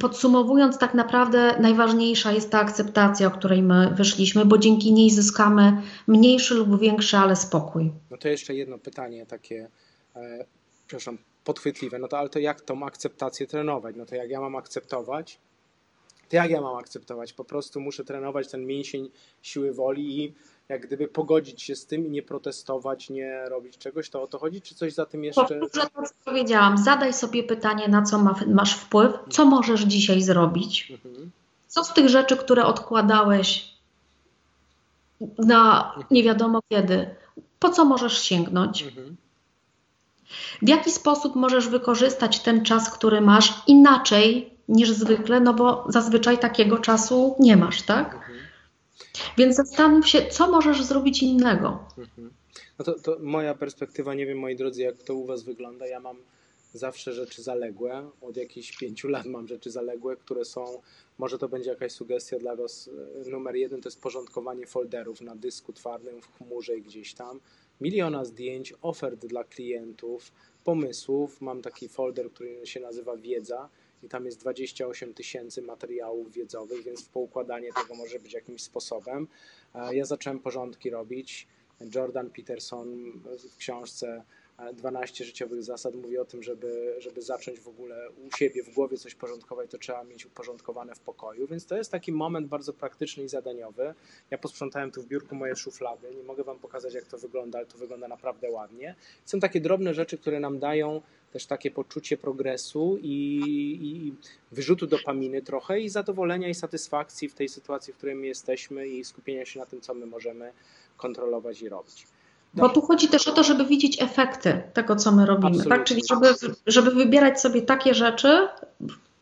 podsumowując, 0.00 0.78
tak 0.78 0.94
naprawdę 0.94 1.56
najważniejsza 1.60 2.32
jest 2.32 2.50
ta 2.50 2.60
akceptacja, 2.60 3.26
o 3.26 3.30
której 3.30 3.62
my 3.62 3.94
wyszliśmy, 3.96 4.44
bo 4.44 4.58
dzięki 4.58 4.92
niej 4.92 5.10
zyskamy 5.10 5.82
mniejszy 6.06 6.54
lub 6.54 6.80
większy, 6.80 7.16
ale 7.16 7.36
spokój. 7.36 7.92
No 8.10 8.16
to 8.16 8.28
jeszcze 8.28 8.54
jedno 8.54 8.78
pytanie 8.78 9.26
takie, 9.26 9.68
e, 10.16 10.44
przepraszam, 10.86 11.18
podchwytliwe, 11.44 11.98
no 11.98 12.08
to 12.08 12.18
ale 12.18 12.28
to 12.28 12.38
jak 12.38 12.60
tą 12.60 12.82
akceptację 12.82 13.46
trenować? 13.46 13.96
No 13.96 14.06
to 14.06 14.14
jak 14.14 14.30
ja 14.30 14.40
mam 14.40 14.56
akceptować? 14.56 15.38
To 16.28 16.36
jak 16.36 16.50
ja 16.50 16.60
mam 16.60 16.76
akceptować? 16.76 17.32
Po 17.32 17.44
prostu 17.44 17.80
muszę 17.80 18.04
trenować 18.04 18.48
ten 18.48 18.66
mięsień 18.66 19.10
siły 19.42 19.72
woli 19.72 20.24
i 20.24 20.34
jak 20.68 20.86
gdyby 20.86 21.08
pogodzić 21.08 21.62
się 21.62 21.76
z 21.76 21.86
tym 21.86 22.06
i 22.06 22.10
nie 22.10 22.22
protestować, 22.22 23.10
nie 23.10 23.48
robić 23.48 23.78
czegoś, 23.78 24.10
to 24.10 24.22
o 24.22 24.26
to 24.26 24.38
chodzi, 24.38 24.60
czy 24.60 24.74
coś 24.74 24.94
za 24.94 25.06
tym 25.06 25.24
jeszcze? 25.24 25.60
Powtórzę 25.60 25.86
to, 25.94 26.02
co 26.02 26.14
powiedziałam. 26.24 26.78
Zadaj 26.78 27.12
sobie 27.12 27.42
pytanie, 27.42 27.88
na 27.88 28.02
co 28.02 28.18
masz 28.46 28.76
wpływ, 28.76 29.12
co 29.30 29.44
możesz 29.44 29.82
dzisiaj 29.82 30.22
zrobić, 30.22 30.90
mhm. 30.90 31.30
co 31.68 31.84
z 31.84 31.94
tych 31.94 32.08
rzeczy, 32.08 32.36
które 32.36 32.64
odkładałeś 32.64 33.76
na 35.38 35.94
nie 36.10 36.22
wiadomo 36.22 36.60
kiedy, 36.68 37.14
po 37.58 37.70
co 37.70 37.84
możesz 37.84 38.18
sięgnąć. 38.18 38.82
Mhm. 38.82 39.16
W 40.62 40.68
jaki 40.68 40.90
sposób 40.90 41.34
możesz 41.34 41.68
wykorzystać 41.68 42.40
ten 42.40 42.64
czas, 42.64 42.90
który 42.90 43.20
masz 43.20 43.54
inaczej 43.66 44.50
niż 44.68 44.90
zwykle, 44.90 45.40
no 45.40 45.54
bo 45.54 45.84
zazwyczaj 45.88 46.38
takiego 46.38 46.78
czasu 46.78 47.36
nie 47.40 47.56
masz, 47.56 47.82
tak? 47.82 48.14
Mhm. 48.14 48.45
Więc 49.38 49.56
zastanów 49.56 50.08
się, 50.08 50.26
co 50.26 50.50
możesz 50.50 50.82
zrobić 50.82 51.22
innego. 51.22 51.84
Mhm. 51.98 52.30
No 52.78 52.84
to, 52.84 52.98
to, 53.00 53.16
moja 53.20 53.54
perspektywa, 53.54 54.14
nie 54.14 54.26
wiem 54.26 54.38
moi 54.38 54.56
drodzy, 54.56 54.82
jak 54.82 55.02
to 55.02 55.14
u 55.14 55.24
Was 55.24 55.42
wygląda. 55.42 55.86
Ja 55.86 56.00
mam 56.00 56.16
zawsze 56.72 57.12
rzeczy 57.12 57.42
zaległe. 57.42 58.10
Od 58.20 58.36
jakichś 58.36 58.76
pięciu 58.76 59.08
lat 59.08 59.26
mam 59.26 59.48
rzeczy 59.48 59.70
zaległe, 59.70 60.16
które 60.16 60.44
są, 60.44 60.82
może 61.18 61.38
to 61.38 61.48
będzie 61.48 61.70
jakaś 61.70 61.92
sugestia 61.92 62.38
dla 62.38 62.56
Was. 62.56 62.90
Numer 63.30 63.56
jeden 63.56 63.82
to 63.82 63.88
jest 63.88 64.00
porządkowanie 64.00 64.66
folderów 64.66 65.20
na 65.20 65.36
dysku 65.36 65.72
twardym, 65.72 66.22
w 66.22 66.38
chmurze 66.38 66.76
i 66.76 66.82
gdzieś 66.82 67.14
tam. 67.14 67.40
Miliona 67.80 68.24
zdjęć, 68.24 68.74
ofert 68.82 69.26
dla 69.26 69.44
klientów, 69.44 70.32
pomysłów. 70.64 71.40
Mam 71.40 71.62
taki 71.62 71.88
folder, 71.88 72.30
który 72.30 72.66
się 72.66 72.80
nazywa 72.80 73.16
Wiedza 73.16 73.68
i 74.02 74.08
tam 74.08 74.26
jest 74.26 74.40
28 74.40 75.14
tysięcy 75.14 75.62
materiałów 75.62 76.32
wiedzowych, 76.32 76.84
więc 76.84 77.02
poukładanie 77.02 77.72
tego 77.72 77.94
może 77.94 78.18
być 78.18 78.32
jakimś 78.32 78.62
sposobem. 78.62 79.28
Ja 79.92 80.04
zacząłem 80.04 80.40
porządki 80.40 80.90
robić. 80.90 81.46
Jordan 81.94 82.30
Peterson 82.30 83.12
w 83.52 83.56
książce 83.56 84.22
12 84.74 85.24
życiowych 85.24 85.62
zasad 85.62 85.94
mówi 85.94 86.18
o 86.18 86.24
tym, 86.24 86.42
żeby, 86.42 86.94
żeby 86.98 87.22
zacząć 87.22 87.60
w 87.60 87.68
ogóle 87.68 88.10
u 88.10 88.36
siebie 88.36 88.62
w 88.62 88.74
głowie 88.74 88.96
coś 88.96 89.14
porządkować, 89.14 89.70
to 89.70 89.78
trzeba 89.78 90.04
mieć 90.04 90.26
uporządkowane 90.26 90.94
w 90.94 91.00
pokoju, 91.00 91.46
więc 91.46 91.66
to 91.66 91.76
jest 91.76 91.90
taki 91.90 92.12
moment 92.12 92.46
bardzo 92.46 92.72
praktyczny 92.72 93.24
i 93.24 93.28
zadaniowy. 93.28 93.94
Ja 94.30 94.38
posprzątałem 94.38 94.90
tu 94.90 95.02
w 95.02 95.06
biurku 95.06 95.34
moje 95.34 95.56
szuflady, 95.56 96.14
nie 96.14 96.22
mogę 96.22 96.44
Wam 96.44 96.58
pokazać 96.58 96.94
jak 96.94 97.04
to 97.04 97.18
wygląda, 97.18 97.58
ale 97.58 97.66
to 97.66 97.78
wygląda 97.78 98.08
naprawdę 98.08 98.50
ładnie. 98.50 98.94
Są 99.24 99.40
takie 99.40 99.60
drobne 99.60 99.94
rzeczy, 99.94 100.18
które 100.18 100.40
nam 100.40 100.58
dają 100.58 101.02
też 101.36 101.46
takie 101.46 101.70
poczucie 101.70 102.16
progresu 102.16 102.98
i, 103.02 103.16
i 103.82 104.14
wyrzutu 104.52 104.86
dopaminy 104.86 105.42
trochę 105.42 105.80
i 105.80 105.88
zadowolenia 105.88 106.48
i 106.48 106.54
satysfakcji 106.54 107.28
w 107.28 107.34
tej 107.34 107.48
sytuacji, 107.48 107.92
w 107.92 107.96
której 107.96 108.14
my 108.14 108.26
jesteśmy 108.26 108.88
i 108.88 109.04
skupienia 109.04 109.46
się 109.46 109.60
na 109.60 109.66
tym, 109.66 109.80
co 109.80 109.94
my 109.94 110.06
możemy 110.06 110.52
kontrolować 110.96 111.62
i 111.62 111.68
robić. 111.68 112.06
Bo 112.54 112.68
tu 112.68 112.80
chodzi 112.80 113.08
też 113.08 113.28
o 113.28 113.32
to, 113.32 113.42
żeby 113.42 113.66
widzieć 113.66 114.02
efekty 114.02 114.62
tego, 114.72 114.96
co 114.96 115.12
my 115.12 115.26
robimy, 115.26 115.64
tak? 115.64 115.84
Czyli 115.84 116.02
żeby, 116.10 116.34
żeby 116.66 116.90
wybierać 116.90 117.40
sobie 117.40 117.62
takie 117.62 117.94
rzeczy, 117.94 118.48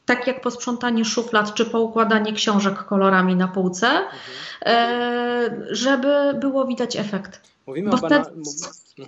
tak 0.07 0.27
jak 0.27 0.41
posprzątanie 0.41 1.05
szuflad 1.05 1.55
czy 1.55 1.65
poukładanie 1.65 2.33
książek 2.33 2.75
kolorami 2.75 3.37
na 3.37 3.49
półce, 3.49 3.87
mhm. 3.87 4.15
Żeby 5.71 6.35
było 6.41 6.67
widać 6.67 6.97
efekt. 6.97 7.41
Mówimy 7.67 7.91
Bo 7.91 7.97
o 7.97 7.99
wtedy 7.99 8.23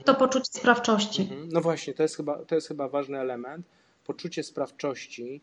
to 0.05 0.15
poczucie 0.15 0.51
sprawczości. 0.53 1.23
Mhm. 1.23 1.49
No 1.53 1.61
właśnie, 1.61 1.95
to 1.95 2.03
jest, 2.03 2.17
chyba, 2.17 2.39
to 2.45 2.55
jest 2.55 2.69
chyba 2.69 2.89
ważny 2.89 3.19
element. 3.19 3.67
Poczucie 4.07 4.43
sprawczości 4.43 5.41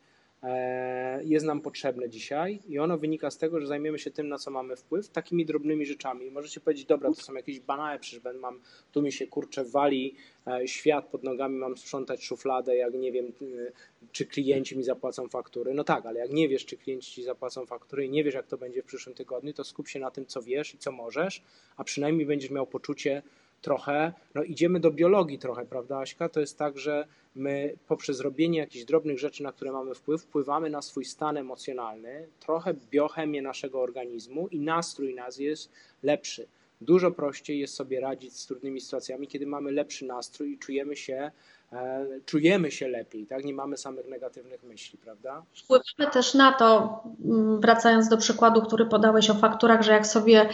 jest 1.23 1.45
nam 1.45 1.61
potrzebne 1.61 2.09
dzisiaj 2.09 2.59
i 2.67 2.79
ono 2.79 2.97
wynika 2.97 3.31
z 3.31 3.37
tego, 3.37 3.59
że 3.59 3.67
zajmiemy 3.67 3.99
się 3.99 4.11
tym, 4.11 4.27
na 4.27 4.37
co 4.37 4.51
mamy 4.51 4.75
wpływ, 4.75 5.09
takimi 5.09 5.45
drobnymi 5.45 5.85
rzeczami. 5.85 6.31
Możecie 6.31 6.59
powiedzieć, 6.59 6.85
dobra, 6.85 7.09
to 7.09 7.21
są 7.21 7.33
jakieś 7.33 7.59
banale, 7.59 7.99
przecież 7.99 8.23
mam, 8.41 8.59
tu 8.91 9.01
mi 9.01 9.11
się 9.11 9.27
kurczę 9.27 9.63
wali 9.63 10.15
e, 10.47 10.67
świat 10.67 11.05
pod 11.05 11.23
nogami, 11.23 11.55
mam 11.55 11.77
sprzątać 11.77 12.23
szufladę, 12.23 12.75
jak 12.75 12.93
nie 12.93 13.11
wiem, 13.11 13.25
e, 13.25 13.71
czy 14.11 14.25
klienci 14.25 14.77
mi 14.77 14.83
zapłacą 14.83 15.29
faktury. 15.29 15.73
No 15.73 15.83
tak, 15.83 16.05
ale 16.05 16.19
jak 16.19 16.31
nie 16.31 16.49
wiesz, 16.49 16.65
czy 16.65 16.77
klienci 16.77 17.11
ci 17.11 17.23
zapłacą 17.23 17.65
faktury 17.65 18.05
i 18.05 18.09
nie 18.09 18.23
wiesz, 18.23 18.33
jak 18.33 18.47
to 18.47 18.57
będzie 18.57 18.81
w 18.81 18.85
przyszłym 18.85 19.15
tygodniu, 19.15 19.53
to 19.53 19.63
skup 19.63 19.87
się 19.87 19.99
na 19.99 20.11
tym, 20.11 20.25
co 20.25 20.41
wiesz 20.41 20.73
i 20.73 20.77
co 20.77 20.91
możesz, 20.91 21.43
a 21.77 21.83
przynajmniej 21.83 22.25
będziesz 22.25 22.51
miał 22.51 22.67
poczucie, 22.67 23.21
trochę, 23.63 24.13
no 24.35 24.43
idziemy 24.43 24.79
do 24.79 24.91
biologii 24.91 25.39
trochę, 25.39 25.65
prawda 25.65 25.99
Aśka? 25.99 26.29
To 26.29 26.39
jest 26.39 26.57
tak, 26.57 26.77
że 26.77 27.07
my 27.35 27.73
poprzez 27.87 28.19
robienie 28.19 28.59
jakichś 28.59 28.85
drobnych 28.85 29.19
rzeczy, 29.19 29.43
na 29.43 29.51
które 29.51 29.71
mamy 29.71 29.95
wpływ, 29.95 30.21
wpływamy 30.21 30.69
na 30.69 30.81
swój 30.81 31.05
stan 31.05 31.37
emocjonalny, 31.37 32.27
trochę 32.39 32.73
biochemię 32.91 33.41
naszego 33.41 33.81
organizmu 33.81 34.47
i 34.47 34.59
nastrój 34.59 35.15
nas 35.15 35.37
jest 35.37 35.71
lepszy. 36.03 36.47
Dużo 36.81 37.11
prościej 37.11 37.59
jest 37.59 37.73
sobie 37.73 37.99
radzić 37.99 38.39
z 38.39 38.47
trudnymi 38.47 38.81
sytuacjami, 38.81 39.27
kiedy 39.27 39.45
mamy 39.45 39.71
lepszy 39.71 40.05
nastrój 40.05 40.51
i 40.51 40.57
czujemy 40.57 40.95
się, 40.95 41.31
e, 41.73 42.05
czujemy 42.25 42.71
się 42.71 42.87
lepiej, 42.87 43.25
tak? 43.25 43.45
Nie 43.45 43.53
mamy 43.53 43.77
samych 43.77 44.07
negatywnych 44.07 44.63
myśli, 44.63 44.99
prawda? 45.03 45.43
Wpływamy 45.55 46.11
też 46.13 46.33
na 46.33 46.53
to, 46.53 46.99
mm, 47.25 47.61
wracając 47.61 48.09
do 48.09 48.17
przykładu, 48.17 48.61
który 48.61 48.85
podałeś 48.85 49.29
o 49.29 49.33
fakturach, 49.33 49.81
że 49.81 49.91
jak 49.91 50.07
sobie 50.07 50.49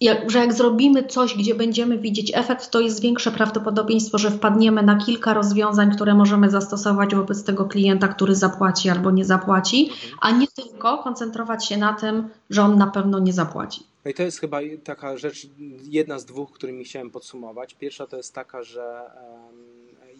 jak, 0.00 0.30
że 0.30 0.38
jak 0.38 0.52
zrobimy 0.52 1.04
coś, 1.04 1.34
gdzie 1.34 1.54
będziemy 1.54 1.98
widzieć 1.98 2.32
efekt, 2.34 2.70
to 2.70 2.80
jest 2.80 3.02
większe 3.02 3.30
prawdopodobieństwo, 3.30 4.18
że 4.18 4.30
wpadniemy 4.30 4.82
na 4.82 4.96
kilka 4.96 5.34
rozwiązań, 5.34 5.90
które 5.94 6.14
możemy 6.14 6.50
zastosować 6.50 7.14
wobec 7.14 7.44
tego 7.44 7.64
klienta, 7.64 8.08
który 8.08 8.34
zapłaci 8.34 8.90
albo 8.90 9.10
nie 9.10 9.24
zapłaci, 9.24 9.90
a 10.20 10.30
nie 10.30 10.46
tylko 10.46 10.98
koncentrować 10.98 11.68
się 11.68 11.76
na 11.76 11.92
tym, 11.92 12.28
że 12.50 12.62
on 12.62 12.78
na 12.78 12.86
pewno 12.86 13.18
nie 13.18 13.32
zapłaci. 13.32 13.82
No 14.04 14.10
i 14.10 14.14
to 14.14 14.22
jest 14.22 14.40
chyba 14.40 14.58
taka 14.84 15.16
rzecz, 15.16 15.46
jedna 15.82 16.18
z 16.18 16.24
dwóch, 16.24 16.52
którymi 16.52 16.84
chciałem 16.84 17.10
podsumować. 17.10 17.74
Pierwsza 17.74 18.06
to 18.06 18.16
jest 18.16 18.34
taka, 18.34 18.62
że 18.62 19.00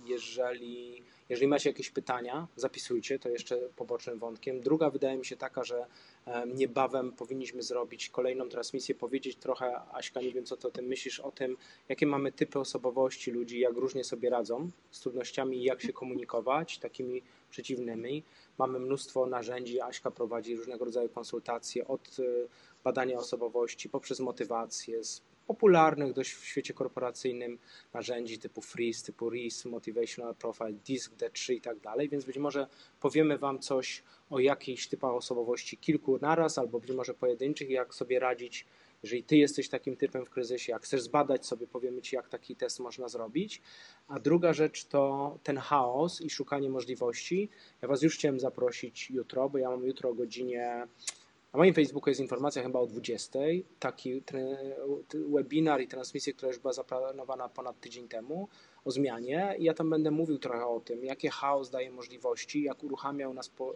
jeżeli 0.07 1.03
jeżeli 1.29 1.49
macie 1.49 1.71
jakieś 1.71 1.91
pytania, 1.91 2.49
zapisujcie, 2.57 3.19
to 3.19 3.29
jeszcze 3.29 3.57
pobocznym 3.57 4.19
wątkiem. 4.19 4.61
Druga 4.61 4.91
wydaje 4.91 5.19
mi 5.19 5.25
się 5.25 5.37
taka, 5.37 5.65
że 5.65 5.87
niebawem 6.55 7.13
powinniśmy 7.13 7.63
zrobić 7.63 8.09
kolejną 8.09 8.49
transmisję, 8.49 8.95
powiedzieć 8.95 9.37
trochę, 9.37 9.81
Aśka, 9.93 10.21
nie 10.21 10.33
wiem 10.33 10.45
co 10.45 10.57
ty 10.57 10.83
myślisz 10.83 11.21
o 11.21 11.33
tym, 11.33 11.57
jakie 11.89 12.07
mamy 12.07 12.33
typy 12.33 12.59
osobowości 12.59 13.31
ludzi, 13.31 13.61
jak 13.61 13.77
różnie 13.77 14.05
sobie 14.05 14.31
radzą 14.31 14.71
z 14.91 15.01
trudnościami 15.01 15.57
i 15.57 15.63
jak 15.63 15.83
się 15.83 15.93
komunikować, 15.93 16.79
takimi 16.79 17.23
przeciwnymi. 17.51 18.23
Mamy 18.59 18.79
mnóstwo 18.79 19.27
narzędzi, 19.27 19.81
Aśka 19.81 20.11
prowadzi 20.11 20.57
różnego 20.57 20.85
rodzaju 20.85 21.09
konsultacje 21.09 21.89
od 21.89 22.19
y, 22.19 22.49
badania 22.85 23.19
osobowości 23.19 23.89
poprzez 23.89 24.21
motywację, 24.21 25.05
popularnych 25.47 26.13
dość 26.13 26.33
w 26.33 26.45
świecie 26.45 26.75
korporacyjnym 26.75 27.59
narzędzi 27.95 28.39
typu 28.39 28.61
Freeze, 28.61 29.07
typu 29.07 29.31
RIS, 29.31 29.65
Motivational 29.65 30.35
Profile, 30.35 30.73
DISC, 30.73 31.13
D3 31.13 31.55
i 31.55 31.61
tak 31.61 31.81
dalej, 31.81 32.09
więc 32.09 32.25
być 32.25 32.39
może 32.39 32.67
powiemy 33.01 33.39
Wam 33.39 33.59
coś 33.59 34.03
o 34.31 34.39
jakichś 34.39 34.87
typach 34.87 35.13
osobowości 35.13 35.77
kilku 35.77 36.19
naraz, 36.23 36.59
albo 36.59 36.81
być 36.81 36.91
może 36.91 37.15
pojedynczych, 37.15 37.71
jak 37.71 37.95
sobie 37.95 38.19
radzić, 38.19 38.67
jeżeli 39.05 39.25
Ty 39.25 39.37
jesteś 39.37 39.69
takim 39.69 39.97
typem 39.97 40.27
w 40.27 40.31
kryzysie, 40.31 40.73
jak 40.73 40.83
chcesz 40.83 41.03
zbadać 41.03 41.47
sobie, 41.47 41.67
powiemy 41.67 42.03
Ci, 42.03 42.17
jak 42.17 42.29
taki 42.29 42.57
test 42.57 42.81
można 42.81 43.09
zrobić. 43.09 43.63
A 44.09 44.21
druga 44.21 44.53
rzecz 44.53 44.85
to 44.85 45.39
ten 45.43 45.59
chaos 45.59 46.21
i 46.21 46.31
szukanie 46.31 46.69
możliwości. 46.69 47.49
Ja 47.83 47.89
Was 47.89 48.03
już 48.03 48.15
chciałem 48.17 48.41
zaprosić 48.41 49.11
jutro, 49.11 49.49
bo 49.49 49.59
ja 49.59 49.71
mam 49.71 49.85
jutro 49.85 50.11
o 50.11 50.15
godzinie 50.15 50.87
na 51.55 51.59
moim 51.59 51.75
Facebooku 51.75 52.11
jest 52.11 52.21
informacja 52.21 52.63
chyba 52.63 52.79
o 52.81 52.87
20. 52.87 53.39
Taki 53.79 54.23
webinar 55.13 55.81
i 55.81 55.89
transmisja, 55.89 56.33
która 56.33 56.49
już 56.49 56.59
była 56.59 56.73
zaplanowana 56.73 57.49
ponad 57.49 57.81
tydzień 57.81 58.09
temu 58.09 58.49
o 58.85 58.91
zmianie. 58.91 59.55
I 59.59 59.65
ja 59.65 59.75
tam 59.75 59.91
będę 59.91 60.11
mówił 60.11 60.39
trochę 60.39 60.67
o 60.67 60.81
tym, 60.81 61.05
jakie 61.05 61.31
chaos 61.31 61.71
daje 61.71 61.91
możliwości, 61.91 62.63
jak 62.63 62.85
uruchamiał 62.85 63.35
nas 63.35 63.49
po, 63.49 63.75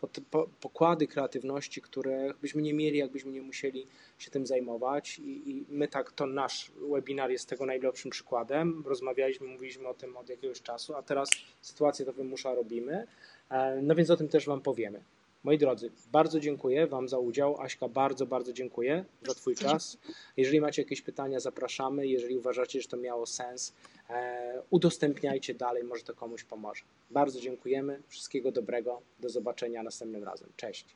po, 0.00 0.08
po, 0.30 0.48
pokłady 0.60 1.06
kreatywności, 1.06 1.82
których 1.82 2.38
byśmy 2.38 2.62
nie 2.62 2.74
mieli, 2.74 2.98
jakbyśmy 2.98 3.32
nie 3.32 3.42
musieli 3.42 3.86
się 4.18 4.30
tym 4.30 4.46
zajmować. 4.46 5.18
I, 5.18 5.50
I, 5.50 5.64
my 5.68 5.88
tak, 5.88 6.12
to 6.12 6.26
nasz 6.26 6.72
webinar 6.90 7.30
jest 7.30 7.48
tego 7.48 7.66
najlepszym 7.66 8.10
przykładem. 8.10 8.82
Rozmawialiśmy, 8.86 9.46
mówiliśmy 9.46 9.88
o 9.88 9.94
tym 9.94 10.16
od 10.16 10.28
jakiegoś 10.28 10.62
czasu, 10.62 10.94
a 10.94 11.02
teraz 11.02 11.28
sytuacja 11.60 12.06
to 12.06 12.12
wymusza, 12.12 12.54
robimy. 12.54 13.06
E, 13.50 13.82
no 13.82 13.94
więc 13.94 14.10
o 14.10 14.16
tym 14.16 14.28
też 14.28 14.46
Wam 14.46 14.60
powiemy. 14.60 15.00
Moi 15.48 15.58
drodzy, 15.58 15.90
bardzo 16.12 16.40
dziękuję 16.40 16.86
Wam 16.86 17.08
za 17.08 17.18
udział. 17.18 17.60
Aśka, 17.60 17.88
bardzo, 17.88 18.26
bardzo 18.26 18.52
dziękuję 18.52 19.04
za 19.22 19.34
Twój 19.34 19.54
czas. 19.54 19.98
Jeżeli 20.36 20.60
macie 20.60 20.82
jakieś 20.82 21.02
pytania, 21.02 21.40
zapraszamy. 21.40 22.06
Jeżeli 22.06 22.36
uważacie, 22.36 22.80
że 22.80 22.88
to 22.88 22.96
miało 22.96 23.26
sens, 23.26 23.74
e, 24.10 24.62
udostępniajcie 24.70 25.54
dalej, 25.54 25.84
może 25.84 26.02
to 26.02 26.14
komuś 26.14 26.44
pomoże. 26.44 26.82
Bardzo 27.10 27.40
dziękujemy. 27.40 28.02
Wszystkiego 28.08 28.52
dobrego. 28.52 29.02
Do 29.20 29.28
zobaczenia 29.28 29.82
następnym 29.82 30.24
razem. 30.24 30.48
Cześć. 30.56 30.86